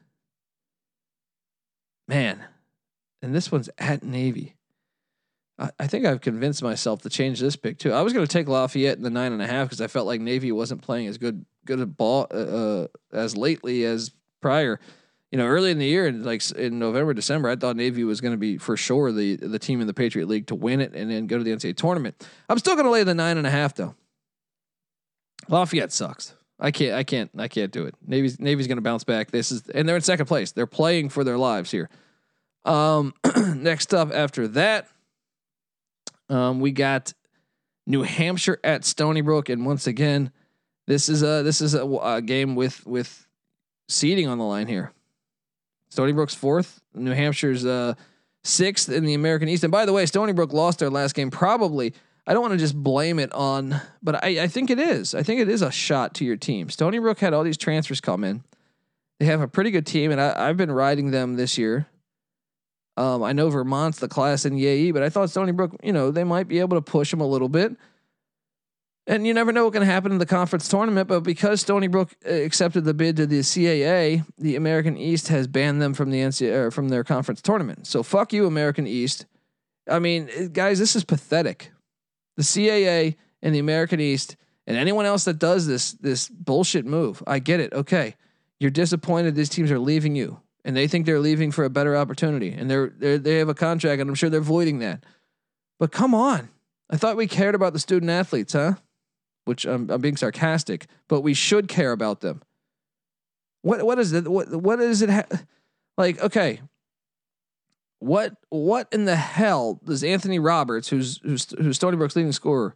[2.08, 2.44] man,
[3.24, 4.56] and this one's at Navy.
[5.58, 7.94] I, I think I've convinced myself to change this pick too.
[7.94, 10.06] I was going to take Lafayette in the nine and a half because I felt
[10.06, 14.80] like Navy wasn't playing as good good a ball uh, uh, as lately as prior.
[15.32, 18.34] You know, early in the year, like in November, December, I thought Navy was going
[18.34, 21.12] to be for sure the the team in the Patriot League to win it and
[21.12, 22.26] then go to the NCAA tournament.
[22.48, 23.96] I'm still going to lay the nine and a half though.
[25.50, 26.34] Lafayette sucks.
[26.60, 26.94] I can't.
[26.94, 27.30] I can't.
[27.38, 27.96] I can't do it.
[28.06, 29.32] Navy's Navy's going to bounce back.
[29.32, 30.52] This is, and they're in second place.
[30.52, 31.90] They're playing for their lives here.
[32.64, 33.14] Um,
[33.56, 34.88] next up after that,
[36.30, 37.14] um, we got
[37.86, 40.32] New Hampshire at Stony Brook, and once again,
[40.88, 43.28] this is a this is a, a game with with
[43.90, 44.94] seeding on the line here.
[45.96, 47.94] Stony Brook's fourth, New Hampshire's uh,
[48.44, 49.64] sixth in the American East.
[49.64, 51.32] And by the way, Stony Brook lost their last game.
[51.32, 51.94] Probably
[52.28, 55.14] I don't want to just blame it on, but I, I think it is.
[55.14, 56.70] I think it is a shot to your team.
[56.70, 58.44] Stony Brook had all these transfers come in.
[59.20, 61.88] They have a pretty good team, and I, have been riding them this year.
[62.98, 66.12] Um, I know Vermont's the class in YAE, but I thought Stony Brook, you know,
[66.12, 67.78] they might be able to push them a little bit.
[69.08, 72.16] And you never know what can happen in the conference tournament, but because Stony Brook
[72.26, 76.20] uh, accepted the bid to the CAA, the American East has banned them from the
[76.20, 77.86] NCAA from their conference tournament.
[77.86, 79.28] So fuck you, American East.
[79.88, 81.72] I mean, guys, this is pathetic
[82.36, 84.36] the CAA and the American East
[84.68, 87.24] and anyone else that does this this bullshit move.
[87.28, 87.74] I get it.
[87.74, 88.16] Okay.
[88.60, 91.96] You're disappointed these teams are leaving you and they think they're leaving for a better
[91.96, 95.04] opportunity and they're, they're they have a contract and I'm sure they're voiding that.
[95.80, 96.50] But come on.
[96.90, 98.76] I thought we cared about the student athletes, huh?
[99.46, 102.42] Which I'm, I'm being sarcastic, but we should care about them.
[103.62, 104.28] What what is it?
[104.28, 105.10] What what is it?
[105.10, 105.40] Ha-
[105.98, 106.62] like okay,
[108.00, 112.76] what what in the hell does Anthony Roberts, who's who's who's Stony Brook's leading scorer,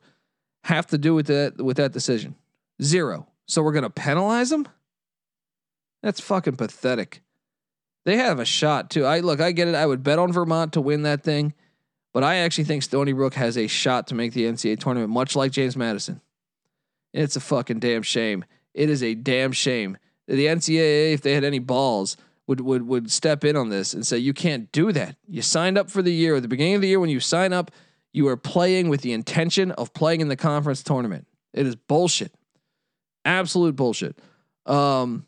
[0.64, 2.36] have to do with that with that decision?
[2.82, 3.28] Zero.
[3.48, 4.68] So we're gonna penalize him?
[6.02, 7.22] That's fucking pathetic.
[8.06, 9.06] They have a shot too.
[9.06, 9.76] I look, I get it.
[9.76, 11.54] I would bet on Vermont to win that thing,
[12.14, 15.36] but I actually think Stony Brook has a shot to make the NCAA tournament, much
[15.36, 16.22] like James Madison.
[17.14, 18.46] It's a fucking damn shame.
[18.74, 19.98] It is a damn shame.
[20.28, 22.16] The NCAA, if they had any balls,
[22.48, 25.16] would would would step in on this and say you can't do that.
[25.28, 27.54] You signed up for the year at the beginning of the year when you sign
[27.54, 27.72] up,
[28.12, 31.28] you are playing with the intention of playing in the conference tournament.
[31.54, 32.34] It is bullshit.
[33.26, 34.18] Absolute bullshit.
[34.66, 35.26] Um,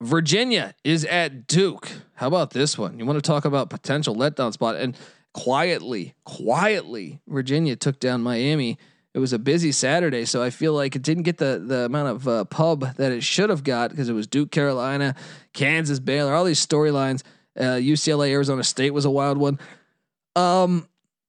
[0.00, 1.88] Virginia is at Duke.
[2.14, 2.98] How about this one?
[2.98, 4.96] You want to talk about potential letdown spot and
[5.32, 8.78] quietly, quietly, Virginia took down Miami.
[9.12, 12.08] It was a busy Saturday, so I feel like it didn't get the the amount
[12.08, 15.16] of uh, pub that it should have got because it was Duke, Carolina,
[15.52, 17.22] Kansas, Baylor, all these storylines.
[17.58, 19.58] Uh, UCLA, Arizona State was a wild one.
[20.36, 20.88] Um,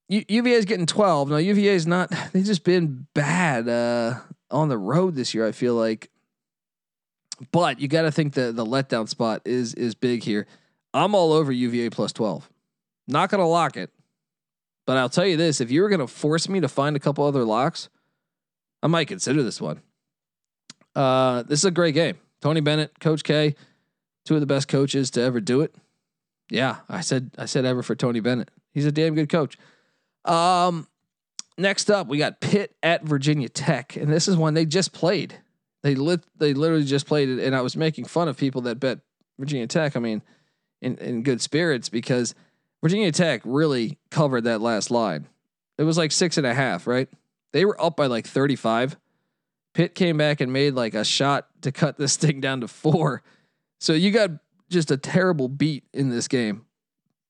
[0.09, 1.29] U- UVA is getting twelve.
[1.29, 2.11] Now UVA is not.
[2.33, 4.19] They've just been bad uh,
[4.51, 5.47] on the road this year.
[5.47, 6.11] I feel like
[7.51, 10.45] but you got to think the the letdown spot is is big here.
[10.93, 12.49] I'm all over UVA plus 12.
[13.07, 13.89] Not to lock it.
[14.91, 16.99] But I'll tell you this, if you were going to force me to find a
[16.99, 17.87] couple other locks,
[18.83, 19.81] I might consider this one.
[20.93, 22.17] Uh, this is a great game.
[22.41, 23.55] Tony Bennett, Coach K,
[24.25, 25.73] two of the best coaches to ever do it.
[26.49, 28.51] Yeah, I said I said ever for Tony Bennett.
[28.73, 29.57] He's a damn good coach.
[30.25, 30.89] Um,
[31.57, 35.35] next up, we got Pitt at Virginia Tech, and this is one they just played.
[35.83, 36.25] They lit.
[36.35, 38.99] They literally just played it, and I was making fun of people that bet
[39.39, 39.95] Virginia Tech.
[39.95, 40.21] I mean,
[40.81, 42.35] in in good spirits because
[42.81, 45.27] Virginia Tech really covered that last line.
[45.77, 47.07] It was like six and a half, right?
[47.53, 48.97] They were up by like thirty five.
[49.73, 53.23] Pitt came back and made like a shot to cut this thing down to four.
[53.79, 54.31] So you got
[54.69, 56.65] just a terrible beat in this game.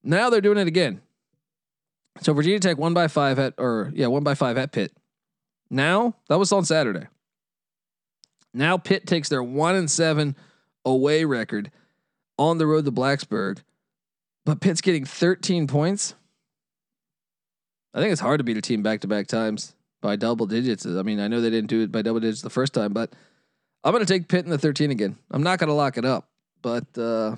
[0.03, 1.01] Now they're doing it again.
[2.21, 4.91] So Virginia Tech one by five at, or yeah, one by five at Pitt.
[5.69, 7.07] Now that was on Saturday.
[8.53, 10.35] Now Pitt takes their one and seven
[10.83, 11.71] away record
[12.37, 13.59] on the road to Blacksburg,
[14.45, 16.15] but Pitt's getting 13 points.
[17.93, 20.85] I think it's hard to beat a team back to back times by double digits.
[20.85, 23.13] I mean, I know they didn't do it by double digits the first time, but
[23.83, 25.17] I'm going to take Pitt in the 13 again.
[25.29, 26.29] I'm not going to lock it up,
[26.61, 27.37] but uh, I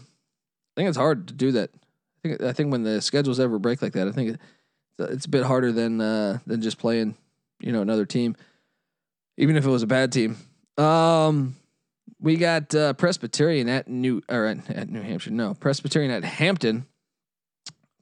[0.76, 1.72] think it's hard to do that.
[1.74, 4.38] I think I think when the schedules ever break like that, I think
[5.00, 7.16] it's a bit harder than uh, than just playing,
[7.60, 8.36] you know, another team,
[9.38, 10.38] even if it was a bad team.
[10.78, 11.56] Um,
[12.20, 15.32] we got uh, Presbyterian at New or at, at New Hampshire.
[15.32, 16.86] No, Presbyterian at Hampton.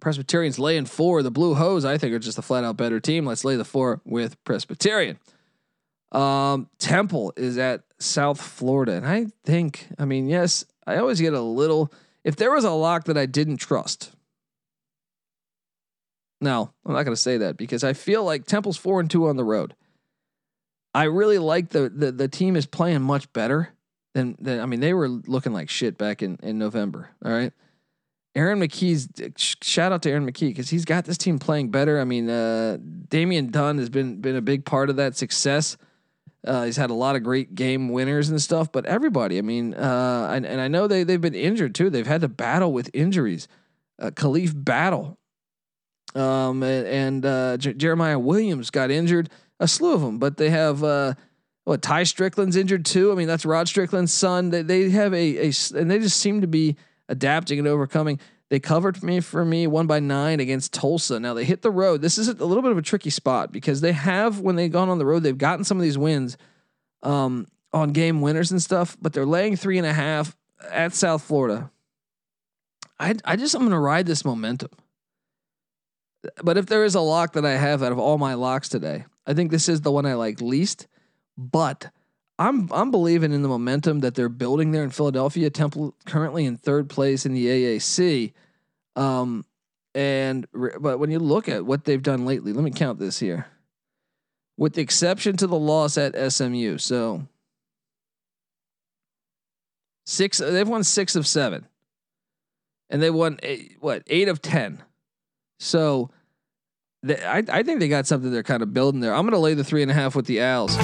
[0.02, 1.24] Presbyterian's laying four.
[1.24, 3.26] The Blue Hose, I think, are just a flat out better team.
[3.26, 5.18] Let's lay the four with Presbyterian.
[6.12, 11.34] Um, Temple is at South Florida, and I think, I mean, yes, I always get
[11.34, 11.94] a little.
[12.26, 14.12] If there was a lock that I didn't trust,
[16.42, 19.28] no, I'm not going to say that because I feel like Temple's four and two
[19.28, 19.76] on the road.
[20.94, 23.70] I really like the, the the team is playing much better
[24.14, 27.12] than, than I mean they were looking like shit back in in November.
[27.24, 27.54] All right.
[28.36, 32.00] Aaron McKie's shout out to Aaron McKie because he's got this team playing better.
[32.00, 32.78] I mean, uh,
[33.10, 35.78] Damian Dunn has been been a big part of that success.
[36.46, 39.76] Uh, he's had a lot of great game winners and stuff, but everybody, I mean,
[39.76, 41.90] uh, and, and I know they they've been injured too.
[41.90, 43.48] They've had to battle with injuries.
[44.00, 45.20] Uh, Khalif Battle,
[46.16, 50.50] um, and, and uh, J- Jeremiah Williams got injured a slew of them, but they
[50.50, 51.14] have uh,
[51.66, 53.12] what Tai Strickland's injured too.
[53.12, 54.50] I mean, that's Rod Strickland's son.
[54.50, 56.78] They they have a a and they just seem to be
[57.12, 58.20] adapting and overcoming.
[58.50, 61.20] They covered me for me one by nine against Tulsa.
[61.20, 62.02] Now they hit the road.
[62.02, 64.90] This is a little bit of a tricky spot because they have when they've gone
[64.90, 66.38] on the road, they've gotten some of these wins
[67.04, 70.36] um, on game winners and stuff, but they're laying three and a half
[70.70, 71.72] at South Florida.
[73.00, 74.72] I I just I'm gonna ride this momentum.
[76.44, 79.06] But if there is a lock that I have out of all my locks today,
[79.26, 80.88] I think this is the one I like least,
[81.38, 81.90] but
[82.42, 85.52] I'm I'm believing in the momentum that they're building there in Philadelphia.
[85.52, 88.34] Temple currently in third place in the AAC.
[88.96, 89.46] Um,
[89.94, 93.46] and but when you look at what they've done lately, let me count this here.
[94.58, 97.28] With the exception to the loss at SMU, so
[100.08, 101.68] six they've won six of seven,
[102.90, 104.82] and they won eight, what eight of ten.
[105.60, 106.10] So
[107.08, 109.14] I, I think they got something they're kind of building there.
[109.14, 110.78] I'm going to lay the three and a half with the Owls.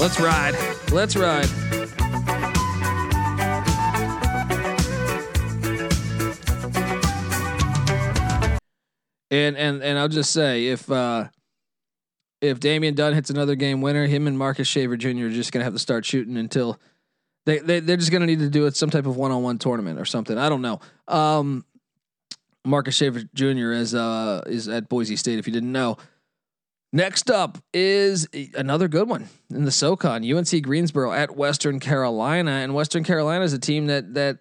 [0.00, 0.54] Let's ride.
[0.90, 1.48] Let's ride.
[9.30, 11.28] And and and I'll just say if uh
[12.40, 15.26] if Damian Dunn hits another game winner, him and Marcus Shaver Jr.
[15.26, 16.80] are just gonna have to start shooting until
[17.44, 19.58] they, they they're just gonna need to do it some type of one on one
[19.58, 20.38] tournament or something.
[20.38, 20.80] I don't know.
[21.08, 21.66] Um
[22.64, 23.72] Marcus Shaver Jr.
[23.72, 25.38] is uh is at Boise State.
[25.38, 25.96] If you didn't know.
[26.90, 30.24] Next up is another good one in the SoCon.
[30.24, 34.38] UNC Greensboro at Western Carolina, and Western Carolina is a team that that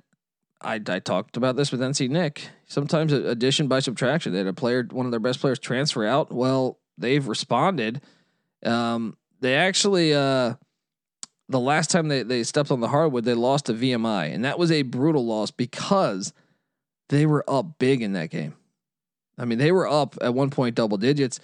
[0.61, 2.49] I, I talked about this with NC Nick.
[2.65, 4.31] Sometimes addition by subtraction.
[4.31, 6.31] They had a player, one of their best players, transfer out.
[6.31, 8.01] Well, they've responded.
[8.65, 10.55] Um, they actually, uh,
[11.47, 14.57] the last time they, they stepped on the hardwood, they lost to VMI, and that
[14.57, 16.33] was a brutal loss because
[17.09, 18.55] they were up big in that game.
[19.37, 21.39] I mean, they were up at one point double digits.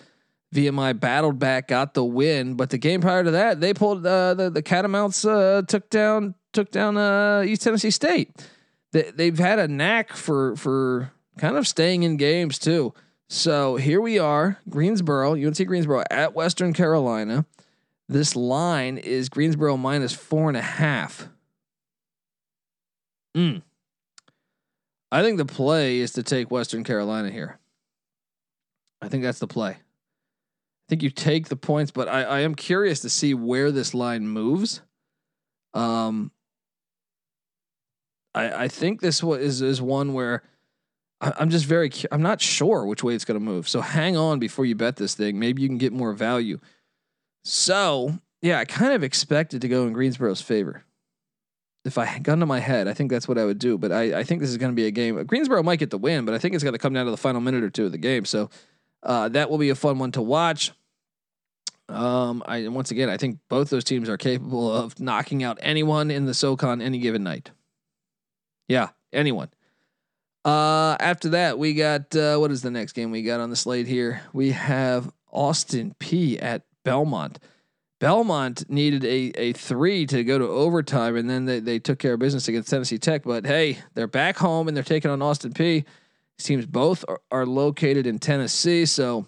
[0.54, 4.36] VMI battled back, got the win, but the game prior to that, they pulled uh,
[4.36, 8.47] the the Catamounts uh, took down took down uh, East Tennessee State.
[8.91, 12.93] They, they've had a knack for for kind of staying in games too.
[13.28, 17.45] So here we are, Greensboro, UNC Greensboro at Western Carolina.
[18.08, 21.30] This line is Greensboro minus four and a half.
[23.36, 23.63] Mm.
[25.13, 27.60] I think the play is to take Western Carolina here.
[28.99, 29.69] I think that's the play.
[29.69, 29.78] I
[30.89, 34.28] think you take the points, but I, I am curious to see where this line
[34.28, 34.82] moves.
[35.76, 36.32] Um,
[38.34, 40.41] I I think this is is one where
[41.21, 43.69] I, I'm just very I'm not sure which way it's going to move.
[43.69, 45.38] So hang on before you bet this thing.
[45.38, 46.60] Maybe you can get more value.
[47.43, 50.86] So yeah, I kind of expected to go in Greensboro's favor.
[51.85, 53.77] If I gun to my head, I think that's what I would do.
[53.77, 55.21] But I, I think this is going to be a game.
[55.25, 57.17] Greensboro might get the win, but I think it's going to come down to the
[57.17, 58.23] final minute or two of the game.
[58.25, 58.49] So
[59.03, 60.71] uh, that will be a fun one to watch.
[61.89, 66.09] Um, I once again, I think both those teams are capable of knocking out anyone
[66.09, 67.51] in the SoCon any given night.
[68.67, 69.49] Yeah, anyone.
[70.45, 73.55] Uh, after that, we got uh, what is the next game we got on the
[73.55, 74.21] slate here?
[74.31, 77.39] We have Austin Peay at Belmont.
[77.99, 82.13] Belmont needed a, a three to go to overtime, and then they, they took care
[82.13, 83.23] of business against Tennessee Tech.
[83.23, 85.53] But hey, they're back home and they're taking on Austin.
[85.53, 85.84] These
[86.39, 89.27] teams both are, are located in Tennessee, so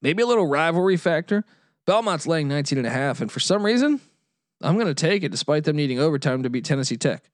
[0.00, 1.44] maybe a little rivalry factor.
[1.86, 4.00] Belmont's laying 19 and a half, and for some reason,
[4.62, 7.30] I'm going to take it despite them needing overtime to beat Tennessee Tech.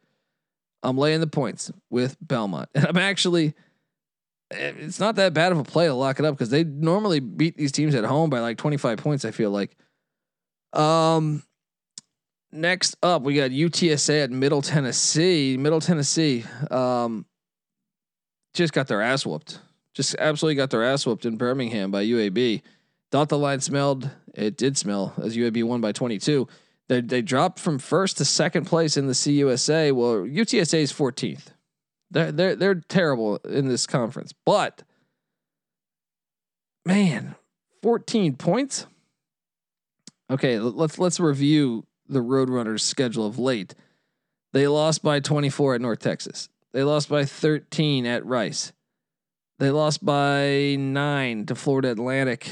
[0.83, 3.55] I'm laying the points with Belmont, and I'm actually.
[4.51, 7.21] Eh, it's not that bad of a play to lock it up because they normally
[7.21, 9.25] beat these teams at home by like 25 points.
[9.25, 9.77] I feel like.
[10.73, 11.43] Um,
[12.51, 15.57] next up, we got UTSA at Middle Tennessee.
[15.57, 17.27] Middle Tennessee, um,
[18.55, 19.59] just got their ass whooped.
[19.95, 22.63] Just absolutely got their ass whooped in Birmingham by UAB.
[23.11, 24.11] Thought the line smelled.
[24.35, 26.49] It did smell as UAB won by 22.
[26.89, 29.93] They they dropped from first to second place in the CUSA.
[29.93, 31.49] Well, UTSA is 14th.
[32.11, 34.33] They're they're they're terrible in this conference.
[34.45, 34.83] But
[36.85, 37.35] man,
[37.83, 38.87] 14 points.
[40.33, 43.75] Okay, let's let's review the Roadrunners schedule of late.
[44.55, 46.49] They lost by 24 at North Texas.
[46.73, 48.73] They lost by 13 at Rice.
[49.59, 52.51] They lost by 9 to Florida Atlantic.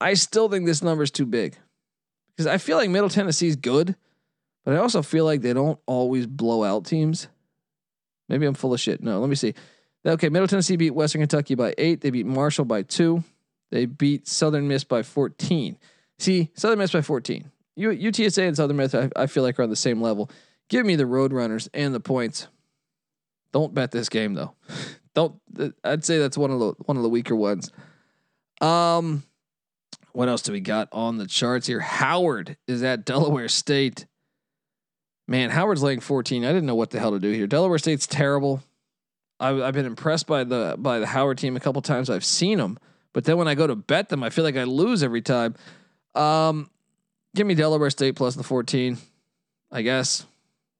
[0.00, 1.56] I still think this number is too big
[2.36, 3.96] because I feel like Middle Tennessee's good,
[4.64, 7.26] but I also feel like they don't always blow out teams.
[8.28, 9.02] Maybe I'm full of shit.
[9.02, 9.54] No, let me see.
[10.06, 12.02] Okay, Middle Tennessee beat Western Kentucky by eight.
[12.02, 13.24] They beat Marshall by two.
[13.70, 15.78] They beat Southern Miss by 14.
[16.18, 17.50] See, Southern Miss by 14.
[17.76, 20.30] U- UTSA and Southern Miss, I, I feel like are on the same level.
[20.68, 22.48] Give me the Roadrunners and the points.
[23.52, 24.54] Don't bet this game though.
[25.14, 25.40] Don't.
[25.82, 27.72] I'd say that's one of the one of the weaker ones.
[28.60, 29.24] Um,
[30.12, 31.80] what else do we got on the charts here?
[31.80, 34.06] Howard is at Delaware State.
[35.26, 36.44] Man, Howard's laying 14.
[36.44, 37.46] I didn't know what the hell to do here.
[37.46, 38.62] Delaware State's terrible.
[39.40, 42.10] I've, I've been impressed by the by the Howard team a couple times.
[42.10, 42.78] I've seen them,
[43.12, 45.54] but then when I go to bet them, I feel like I lose every time.
[46.14, 46.70] Um,
[47.34, 48.98] give me Delaware State plus the 14.
[49.70, 50.26] I guess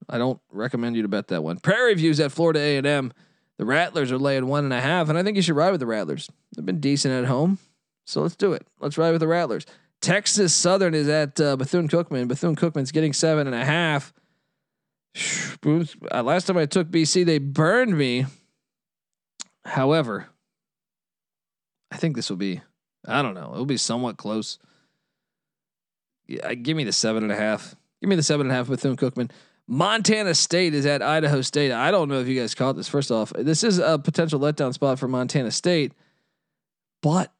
[0.08, 1.58] I don't recommend you to bet that one.
[1.58, 3.12] Prairie View's at Florida A and M.
[3.58, 5.80] The Rattlers are laying one and a half, and I think you should ride with
[5.80, 6.30] the Rattlers.
[6.54, 7.58] They've been decent at home.
[8.06, 8.66] So let's do it.
[8.80, 9.66] Let's ride with the Rattlers.
[10.00, 12.28] Texas Southern is at uh, Bethune Cookman.
[12.28, 14.12] Bethune Cookman's getting seven and a half.
[15.66, 18.26] Uh, last time I took BC, they burned me.
[19.64, 20.28] However,
[21.90, 22.60] I think this will be,
[23.06, 24.58] I don't know, it'll be somewhat close.
[26.26, 27.74] Yeah, give me the seven and a half.
[28.00, 29.30] Give me the seven and a half Bethune Cookman.
[29.66, 31.72] Montana State is at Idaho State.
[31.72, 32.88] I don't know if you guys caught this.
[32.88, 35.92] First off, this is a potential letdown spot for Montana State,
[37.02, 37.32] but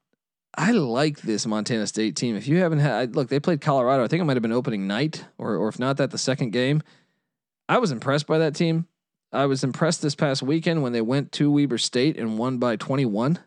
[0.57, 2.37] I like this Montana State team.
[2.37, 4.05] If you haven't had look, they played Colorado.
[4.05, 6.51] I think it might have been opening night, or or if not that, the second
[6.51, 6.83] game.
[7.69, 8.87] I was impressed by that team.
[9.31, 12.77] I was impressed this past weekend when they went to Weber State and won by
[12.77, 13.39] 21.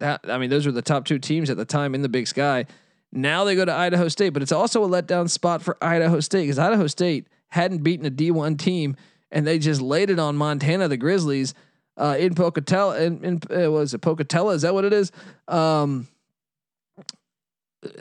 [0.00, 2.26] That I mean, those were the top two teams at the time in the Big
[2.28, 2.66] Sky.
[3.12, 6.42] Now they go to Idaho State, but it's also a letdown spot for Idaho State
[6.42, 8.96] because Idaho State hadn't beaten a D1 team
[9.30, 11.54] and they just laid it on Montana, the Grizzlies
[11.96, 12.92] uh, in Pocatello.
[12.92, 14.50] In, in uh, was it Pocatello?
[14.50, 15.12] Is that what it is?
[15.48, 16.08] Um,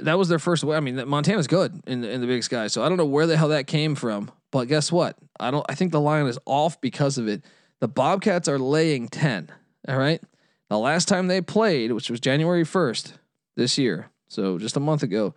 [0.02, 0.64] that was their first.
[0.64, 3.28] I mean, Montana's good in the, in the Big Sky, so I don't know where
[3.28, 5.18] the hell that came from, But guess what?
[5.39, 5.66] I don't.
[5.70, 7.43] I think the line is off because of it.
[7.80, 9.52] The Bobcats are laying ten.
[9.88, 10.22] All right.
[10.70, 13.13] The last time they played, which was January first
[13.55, 15.36] this year, so just a month ago,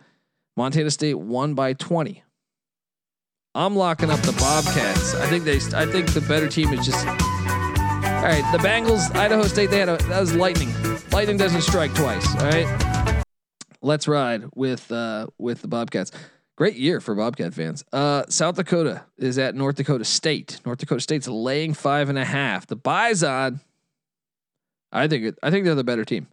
[0.57, 2.23] Montana State won by twenty.
[3.55, 5.15] I'm locking up the Bobcats.
[5.15, 5.57] I think they.
[5.75, 7.05] I think the better team is just.
[7.07, 9.69] All right, the Bengals, Idaho State.
[9.69, 10.73] They had a that was lightning.
[11.11, 12.27] Lightning doesn't strike twice.
[12.35, 13.23] All right.
[13.81, 16.11] Let's ride with uh with the Bobcats.
[16.57, 17.85] Great year for Bobcat fans.
[17.93, 20.59] Uh, South Dakota is at North Dakota State.
[20.65, 22.67] North Dakota State's laying five and a half.
[22.67, 23.61] The Bison.
[24.91, 26.27] I think it, I think they're the better team.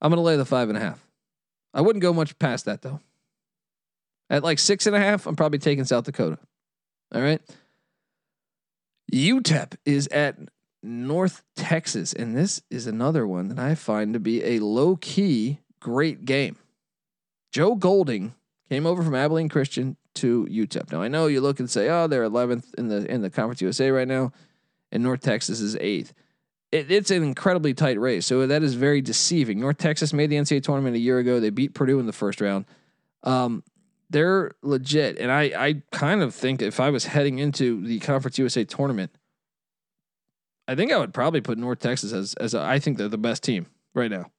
[0.00, 1.04] I'm gonna lay the five and a half.
[1.74, 3.00] I wouldn't go much past that though.
[4.28, 6.38] At like six and a half, I'm probably taking South Dakota.
[7.14, 7.40] All right.
[9.12, 10.36] UTEP is at
[10.82, 15.60] North Texas, and this is another one that I find to be a low key
[15.80, 16.56] great game.
[17.52, 18.34] Joe Golding
[18.68, 20.92] came over from Abilene Christian to UTEP.
[20.92, 23.60] Now I know you look and say, oh, they're 11th in the in the Conference
[23.60, 24.32] USA right now,
[24.90, 26.14] and North Texas is eighth.
[26.72, 29.60] It, it's an incredibly tight race, so that is very deceiving.
[29.60, 31.38] North Texas made the NCAA tournament a year ago.
[31.38, 32.64] They beat Purdue in the first round.
[33.22, 33.62] Um,
[34.08, 38.38] they're legit, and I I kind of think if I was heading into the Conference
[38.38, 39.10] USA tournament,
[40.66, 43.18] I think I would probably put North Texas as as a, I think they're the
[43.18, 44.30] best team right now.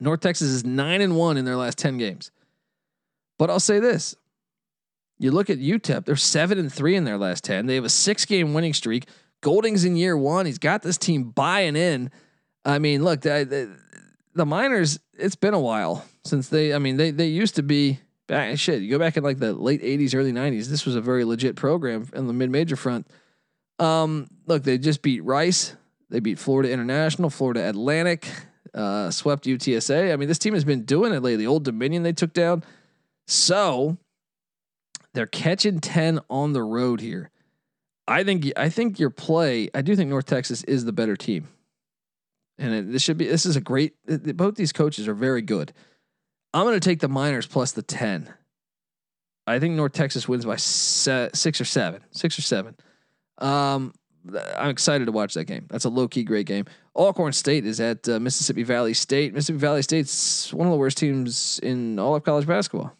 [0.00, 2.30] North Texas is nine and one in their last ten games,
[3.38, 4.14] but I'll say this:
[5.18, 7.66] you look at UTEP; they're seven and three in their last ten.
[7.66, 9.06] They have a six game winning streak.
[9.42, 10.46] Golding's in year one.
[10.46, 12.10] He's got this team buying in.
[12.64, 13.76] I mean, look, the, the,
[14.34, 14.98] the Miners.
[15.18, 16.72] It's been a while since they.
[16.72, 18.58] I mean, they they used to be back.
[18.58, 20.68] Shit, you go back in like the late '80s, early '90s.
[20.68, 23.06] This was a very legit program in the mid major front.
[23.78, 25.76] Um, look, they just beat Rice.
[26.08, 28.28] They beat Florida International, Florida Atlantic,
[28.74, 30.12] uh, swept UTSA.
[30.12, 31.36] I mean, this team has been doing it lately.
[31.36, 32.62] The old Dominion they took down.
[33.26, 33.96] So
[35.14, 37.30] they're catching 10 on the road here.
[38.06, 41.48] I think I think your play, I do think North Texas is the better team.
[42.58, 43.94] And it, this should be this is a great
[44.36, 45.72] both these coaches are very good.
[46.54, 48.32] I'm going to take the Miners plus the 10.
[49.46, 52.04] I think North Texas wins by se- 6 or 7.
[52.10, 52.76] 6 or 7.
[53.38, 53.94] Um,
[54.56, 55.66] I'm excited to watch that game.
[55.70, 56.66] That's a low key great game.
[56.94, 59.34] Alcorn State is at uh, Mississippi Valley State.
[59.34, 62.94] Mississippi Valley State's one of the worst teams in all of college basketball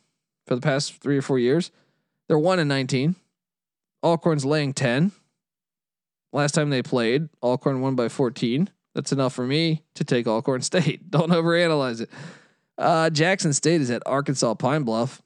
[0.46, 1.70] for the past three or four years.
[2.26, 3.14] They're one and 19.
[4.03, 5.12] Alcorn's laying 10.
[6.32, 8.70] Last time they played, Alcorn won by 14.
[8.94, 11.11] That's enough for me to take Alcorn State.
[11.11, 12.11] Don't overanalyze it.
[12.78, 15.22] Uh, Jackson State is at Arkansas Pine Bluff.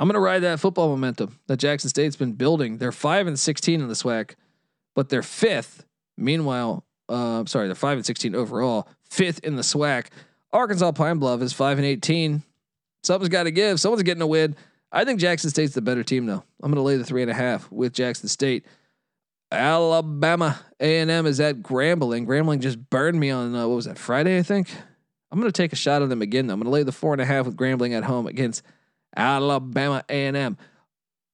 [0.00, 2.78] I'm going to ride that football momentum that Jackson State's been building.
[2.78, 4.34] They're five and 16 in the SWAC,
[4.94, 5.84] but they're fifth.
[6.16, 10.06] Meanwhile, uh, sorry, they're five and 16 overall, fifth in the SWAC.
[10.52, 12.42] Arkansas Pine Bluff is five and 18.
[13.02, 13.80] Something's got to give.
[13.80, 14.56] Someone's getting a win.
[14.90, 16.42] I think Jackson State's the better team, though.
[16.62, 18.64] I'm going to lay the three and a half with Jackson State.
[19.50, 22.26] Alabama A&M is at Grambling.
[22.26, 24.38] Grambling just burned me on uh, what was that Friday?
[24.38, 24.70] I think.
[25.30, 26.46] I'm going to take a shot on them again.
[26.46, 26.54] Though.
[26.54, 28.62] I'm going to lay the four and a half with Grambling at home against
[29.16, 30.56] Alabama A&M.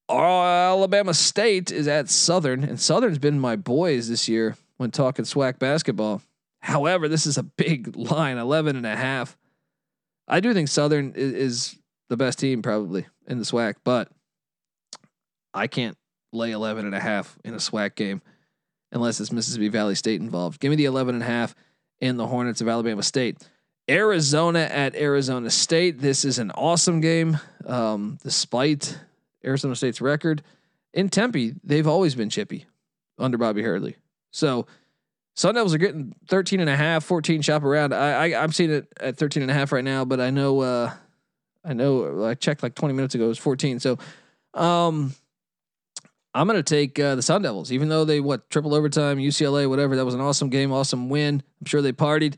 [0.09, 5.59] Alabama State is at Southern, and Southern's been my boys this year when talking SWAC
[5.59, 6.21] basketball.
[6.59, 9.37] However, this is a big line, 11 and a half.
[10.27, 11.75] I do think Southern is, is
[12.09, 14.09] the best team probably in the SWAC, but
[15.53, 15.97] I can't
[16.31, 18.21] lay 11 and a half in a SWAC game
[18.91, 20.59] unless it's Mississippi Valley State involved.
[20.59, 21.55] Give me the 11 and a half
[21.99, 23.37] in the Hornets of Alabama State.
[23.89, 25.99] Arizona at Arizona State.
[25.99, 27.39] This is an awesome game.
[27.65, 28.97] Um, despite
[29.43, 30.41] Arizona State's record
[30.93, 32.65] in Tempe, they've always been chippy
[33.17, 33.95] under Bobby Hurley.
[34.31, 34.65] So
[35.35, 37.93] Sun Devils are getting 13 and a half, 14 shop around.
[37.93, 40.61] I, I am seeing it at 13 and a half right now, but I know
[40.61, 40.93] uh
[41.65, 43.79] I know I checked like 20 minutes ago it was 14.
[43.79, 43.97] So
[44.53, 45.13] um
[46.35, 49.95] I'm gonna take uh, the Sun Devils, even though they what triple overtime, UCLA, whatever.
[49.95, 51.41] That was an awesome game, awesome win.
[51.61, 52.35] I'm sure they partied.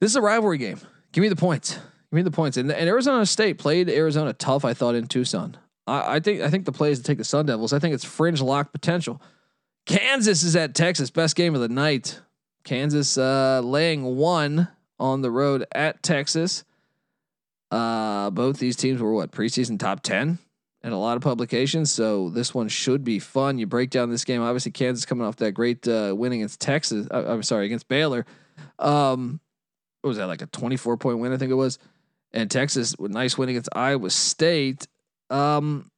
[0.00, 0.78] This is a rivalry game.
[1.12, 1.74] Give me the points.
[1.74, 2.58] Give me the points.
[2.58, 4.66] And, and Arizona State played Arizona tough.
[4.66, 5.56] I thought in Tucson.
[5.86, 7.72] I, I think I think the play is to take the Sun Devils.
[7.72, 9.22] I think it's fringe lock potential.
[9.86, 11.10] Kansas is at Texas.
[11.10, 12.20] Best game of the night.
[12.64, 16.64] Kansas uh, laying one on the road at Texas.
[17.74, 20.38] Uh, both these teams were what preseason top ten
[20.84, 21.90] and a lot of publications.
[21.90, 23.58] So this one should be fun.
[23.58, 24.42] You break down this game.
[24.42, 27.08] Obviously, Kansas coming off that great uh, win against Texas.
[27.10, 28.26] Uh, I'm sorry, against Baylor.
[28.78, 29.40] Um,
[30.02, 31.32] what was that like a 24 point win?
[31.32, 31.80] I think it was.
[32.32, 34.86] And Texas with nice win against Iowa State.
[35.30, 35.90] Um,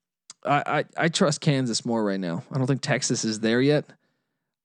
[0.45, 2.43] I, I I trust Kansas more right now.
[2.51, 3.85] I don't think Texas is there yet.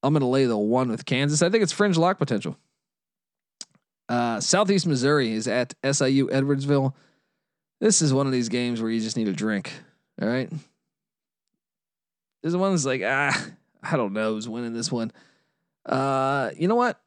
[0.01, 1.41] I'm gonna lay the one with Kansas.
[1.41, 2.57] I think it's fringe lock potential.
[4.09, 6.93] Uh, Southeast Missouri is at SIU Edwardsville.
[7.79, 9.71] This is one of these games where you just need a drink.
[10.21, 10.51] All right.
[12.43, 13.47] This one's like ah,
[13.83, 15.11] I don't know who's winning this one.
[15.85, 16.99] Uh, you know what?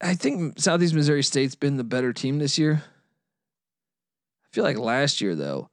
[0.00, 2.82] I think Southeast Missouri State's been the better team this year.
[4.44, 5.70] I feel like last year though,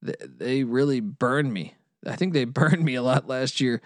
[0.00, 1.74] they, they really burned me.
[2.06, 3.82] I think they burned me a lot last year.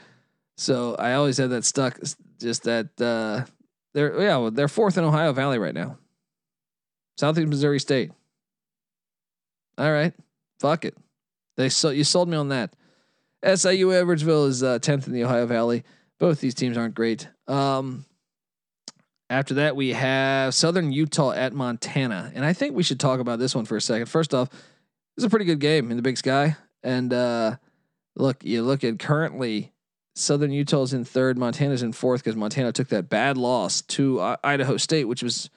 [0.56, 1.98] So I always had that stuck.
[2.38, 3.50] Just that uh,
[3.98, 5.98] they're yeah they're fourth in Ohio Valley right now.
[7.16, 8.12] Southeast Missouri State.
[9.76, 10.12] All right,
[10.60, 10.96] fuck it.
[11.56, 12.74] They so you sold me on that.
[13.44, 15.82] SIU Edwardsville is uh, tenth in the Ohio Valley.
[16.20, 17.28] Both these teams aren't great.
[17.48, 18.04] Um,
[19.30, 23.40] after that, we have Southern Utah at Montana, and I think we should talk about
[23.40, 24.06] this one for a second.
[24.06, 24.48] First off,
[25.16, 27.56] it's a pretty good game in the Big Sky, and uh,
[28.16, 29.72] look, you look at currently
[30.18, 34.36] Southern Utah's in third, Montana's in fourth because Montana took that bad loss to uh,
[34.42, 35.50] Idaho State, which was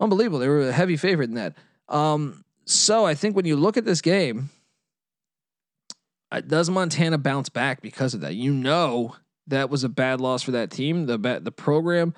[0.00, 0.38] unbelievable.
[0.38, 1.56] They were a heavy favorite in that.
[1.88, 4.50] Um, so I think when you look at this game,
[6.30, 8.34] uh, does Montana bounce back because of that?
[8.34, 11.06] You know that was a bad loss for that team.
[11.06, 12.14] The the program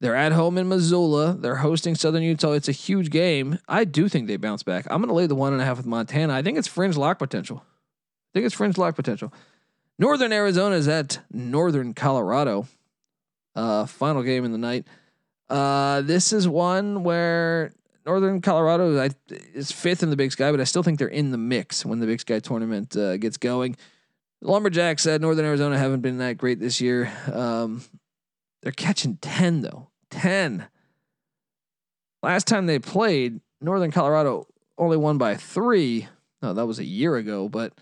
[0.00, 1.36] they're at home in Missoula.
[1.38, 2.52] They're hosting Southern Utah.
[2.52, 3.58] It's a huge game.
[3.68, 4.86] I do think they bounce back.
[4.90, 6.32] I'm going to lay the one and a half with Montana.
[6.32, 7.62] I think it's fringe lock potential.
[7.62, 9.32] I think it's fringe lock potential.
[10.00, 12.66] Northern Arizona is at Northern Colorado.
[13.54, 14.86] Uh, final game in the night.
[15.50, 17.74] Uh, this is one where
[18.06, 21.36] Northern Colorado is fifth in the Big Sky, but I still think they're in the
[21.36, 23.76] mix when the Big Sky tournament uh, gets going.
[24.40, 27.12] Lumberjacks at Northern Arizona haven't been that great this year.
[27.30, 27.84] Um,
[28.62, 29.90] they're catching 10 though.
[30.12, 30.66] 10.
[32.22, 34.46] Last time they played, Northern Colorado
[34.78, 36.08] only won by three.
[36.40, 37.74] No, that was a year ago, but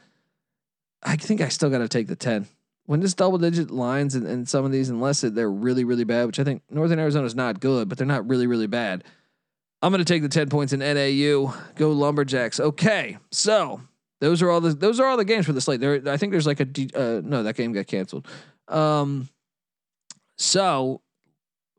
[1.02, 2.46] I think I still got to take the 10.
[2.86, 6.26] When this double digit lines and, and some of these, unless they're really, really bad,
[6.26, 9.04] which I think Northern Arizona is not good, but they're not really, really bad.
[9.82, 11.54] I'm going to take the 10 points in NAU.
[11.76, 12.58] Go Lumberjacks.
[12.58, 13.18] Okay.
[13.30, 13.80] So
[14.20, 15.80] those are all the, those are all the games for the slate.
[15.80, 18.26] There, I think there's like a, uh, no, that game got canceled.
[18.66, 19.28] Um,
[20.36, 21.02] so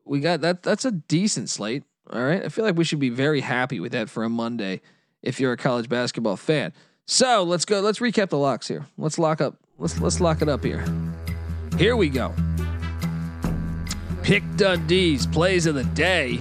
[0.04, 0.62] we got that.
[0.62, 1.82] That's a decent slate.
[2.08, 2.44] All right.
[2.44, 4.80] I feel like we should be very happy with that for a Monday
[5.22, 6.72] if you're a college basketball fan.
[7.10, 7.80] So let's go.
[7.80, 8.86] Let's recap the locks here.
[8.96, 9.56] Let's lock up.
[9.80, 10.84] Let's let's lock it up here.
[11.76, 12.32] Here we go.
[14.22, 16.40] Pick Dundee's plays of the day.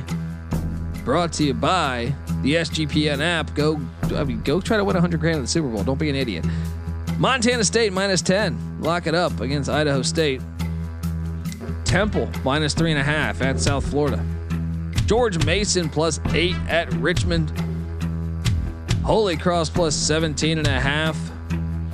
[1.04, 2.14] Brought to you by
[2.44, 3.56] the SGPN app.
[3.56, 3.82] Go,
[4.14, 5.84] I mean, go try to win 100 grand in the Super Bowl.
[5.84, 6.46] Don't be an idiot.
[7.18, 8.82] Montana State minus 10.
[8.82, 10.40] Lock it up against Idaho State.
[11.84, 14.24] Temple minus three and a half at South Florida.
[15.08, 17.52] George Mason plus eight at Richmond.
[19.10, 21.18] Holy Cross plus 17 and a half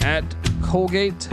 [0.02, 0.26] at
[0.62, 1.30] Colgate.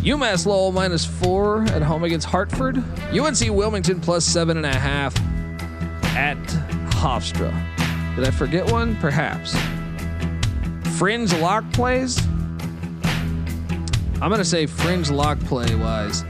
[0.00, 2.82] UMass Lowell minus four at home against Hartford.
[3.12, 5.14] UNC Wilmington plus seven and a half
[6.16, 6.38] at
[6.88, 7.52] Hofstra.
[8.16, 8.96] Did I forget one?
[8.96, 9.54] Perhaps.
[10.96, 12.18] Fringe lock plays.
[14.22, 16.24] I'm going to say fringe lock play wise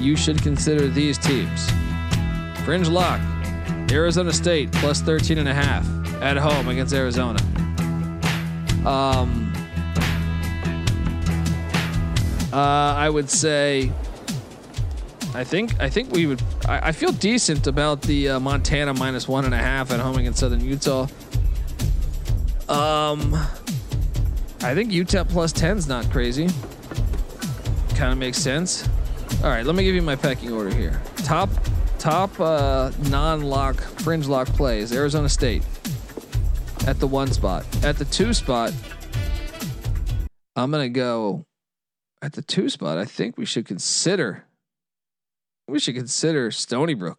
[0.00, 1.70] you should consider these teams.
[2.64, 3.20] Fringe lock,
[3.90, 5.86] Arizona State plus 13 and a half
[6.22, 7.38] at home against Arizona.
[8.86, 9.52] Um,
[12.52, 13.90] uh, I would say,
[15.34, 19.26] I think, I think we would, I, I feel decent about the uh, Montana minus
[19.26, 21.08] one and a half at home against Southern Utah.
[22.68, 23.34] Um,
[24.62, 26.48] I think UTEP plus 10 is not crazy.
[27.96, 28.88] Kind of makes sense.
[29.42, 31.00] All right, let me give you my pecking order here.
[31.18, 31.50] Top
[31.98, 35.62] top uh, non-lock fringe lock plays Arizona State
[36.86, 37.64] at the one spot.
[37.82, 38.72] At the two spot,
[40.56, 41.46] I'm gonna go
[42.22, 42.98] at the two spot.
[42.98, 44.44] I think we should consider
[45.66, 47.18] we should consider Stony Brook.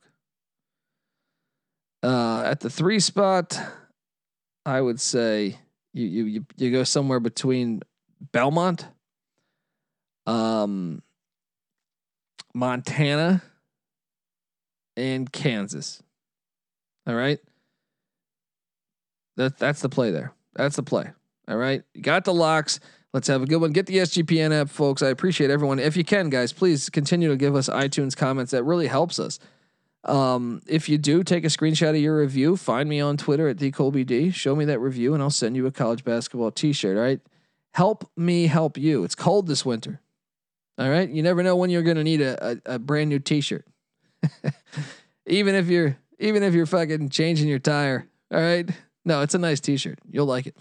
[2.03, 3.59] Uh, at the three spot,
[4.65, 5.57] I would say
[5.93, 7.81] you you you you go somewhere between
[8.31, 8.87] Belmont,
[10.27, 11.01] um,
[12.53, 13.41] Montana,
[14.95, 16.03] and Kansas.
[17.07, 17.39] All right.
[19.37, 20.33] That that's the play there.
[20.55, 21.11] That's the play.
[21.47, 21.83] All right.
[21.93, 22.79] You got the locks.
[23.13, 23.71] Let's have a good one.
[23.71, 25.01] Get the SGPN app, folks.
[25.01, 25.79] I appreciate everyone.
[25.79, 28.51] If you can, guys, please continue to give us iTunes comments.
[28.51, 29.39] That really helps us.
[30.03, 32.57] Um, if you do, take a screenshot of your review.
[32.57, 34.33] Find me on Twitter at DColbyD.
[34.33, 36.97] Show me that review, and I'll send you a college basketball T-shirt.
[36.97, 37.21] All right.
[37.73, 39.03] Help me help you.
[39.03, 40.01] It's cold this winter.
[40.77, 41.09] All right.
[41.09, 43.65] You never know when you're going to need a, a, a, brand new t-shirt.
[45.25, 48.07] even if you're, even if you're fucking changing your tire.
[48.31, 48.69] All right.
[49.05, 49.99] No, it's a nice t-shirt.
[50.09, 50.57] You'll like it.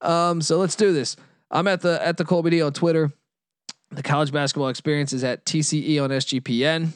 [0.00, 1.16] Um, so let's do this.
[1.50, 3.12] I'm at the, at the Colby D on Twitter.
[3.90, 6.92] The college basketball experience is at TCE on SGPN.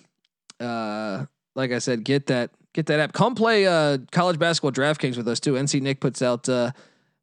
[0.61, 3.13] Uh, like I said, get that, get that app.
[3.13, 5.55] Come play, uh, college basketball DraftKings with us too.
[5.55, 6.71] NC Nick puts out, uh,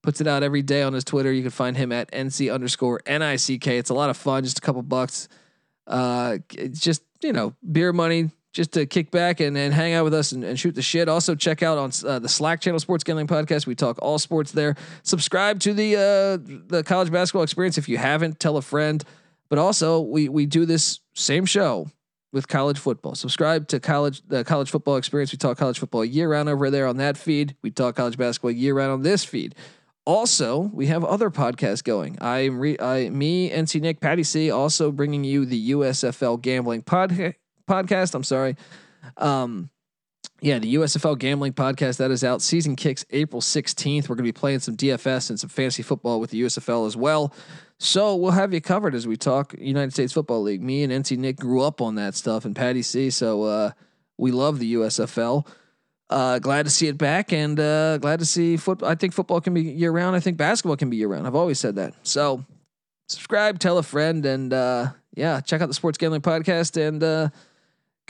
[0.02, 1.32] puts it out every day on his Twitter.
[1.32, 3.68] You can find him at NC underscore NICK.
[3.68, 5.30] It's a lot of fun, just a couple bucks.
[5.88, 10.04] Uh, it's just, you know, beer money just to kick back and, and hang out
[10.04, 11.08] with us and, and shoot the shit.
[11.08, 13.68] Also, check out on uh, the Slack channel, Sports Gambling Podcast.
[13.68, 14.76] We talk all sports there.
[15.04, 18.40] Subscribe to the uh, the college basketball experience if you haven't.
[18.40, 19.04] Tell a friend.
[19.50, 21.90] But also, we we do this same show
[22.32, 23.16] with college football.
[23.16, 25.32] Subscribe to college the college football experience.
[25.32, 27.56] We talk college football year round over there on that feed.
[27.62, 29.56] We talk college basketball year round on this feed.
[30.06, 32.18] Also, we have other podcasts going.
[32.20, 36.82] I am re, I me NC Nick Patty C also bringing you the USFL gambling
[36.82, 37.36] pod,
[37.70, 38.16] podcast.
[38.16, 38.56] I'm sorry.
[39.18, 39.70] Um,
[40.42, 42.42] yeah, the USFL gambling podcast that is out.
[42.42, 44.04] Season kicks April 16th.
[44.04, 46.96] We're going to be playing some DFS and some fantasy football with the USFL as
[46.96, 47.34] well.
[47.78, 50.62] So we'll have you covered as we talk United States Football League.
[50.62, 53.10] Me and NC Nick grew up on that stuff and Patty C.
[53.10, 53.72] So uh,
[54.18, 55.46] we love the USFL.
[56.10, 58.90] Uh, glad to see it back and uh, glad to see football.
[58.90, 60.16] I think football can be year round.
[60.16, 61.28] I think basketball can be year round.
[61.28, 61.94] I've always said that.
[62.04, 62.44] So
[63.08, 67.30] subscribe, tell a friend, and uh, yeah, check out the Sports Gambling Podcast and uh,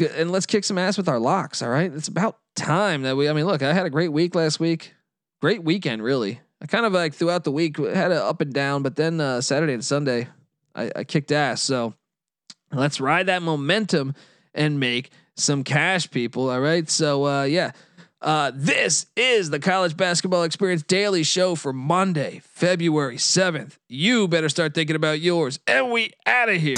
[0.01, 1.61] and let's kick some ass with our locks.
[1.61, 3.29] All right, it's about time that we.
[3.29, 4.93] I mean, look, I had a great week last week,
[5.41, 6.39] great weekend, really.
[6.61, 9.41] I kind of like throughout the week had an up and down, but then uh,
[9.41, 10.27] Saturday and Sunday,
[10.75, 11.61] I, I kicked ass.
[11.61, 11.93] So
[12.71, 14.13] let's ride that momentum
[14.53, 16.49] and make some cash, people.
[16.49, 16.89] All right.
[16.89, 17.71] So uh, yeah,
[18.21, 23.79] uh, this is the College Basketball Experience Daily Show for Monday, February seventh.
[23.87, 26.75] You better start thinking about yours, and we out of here.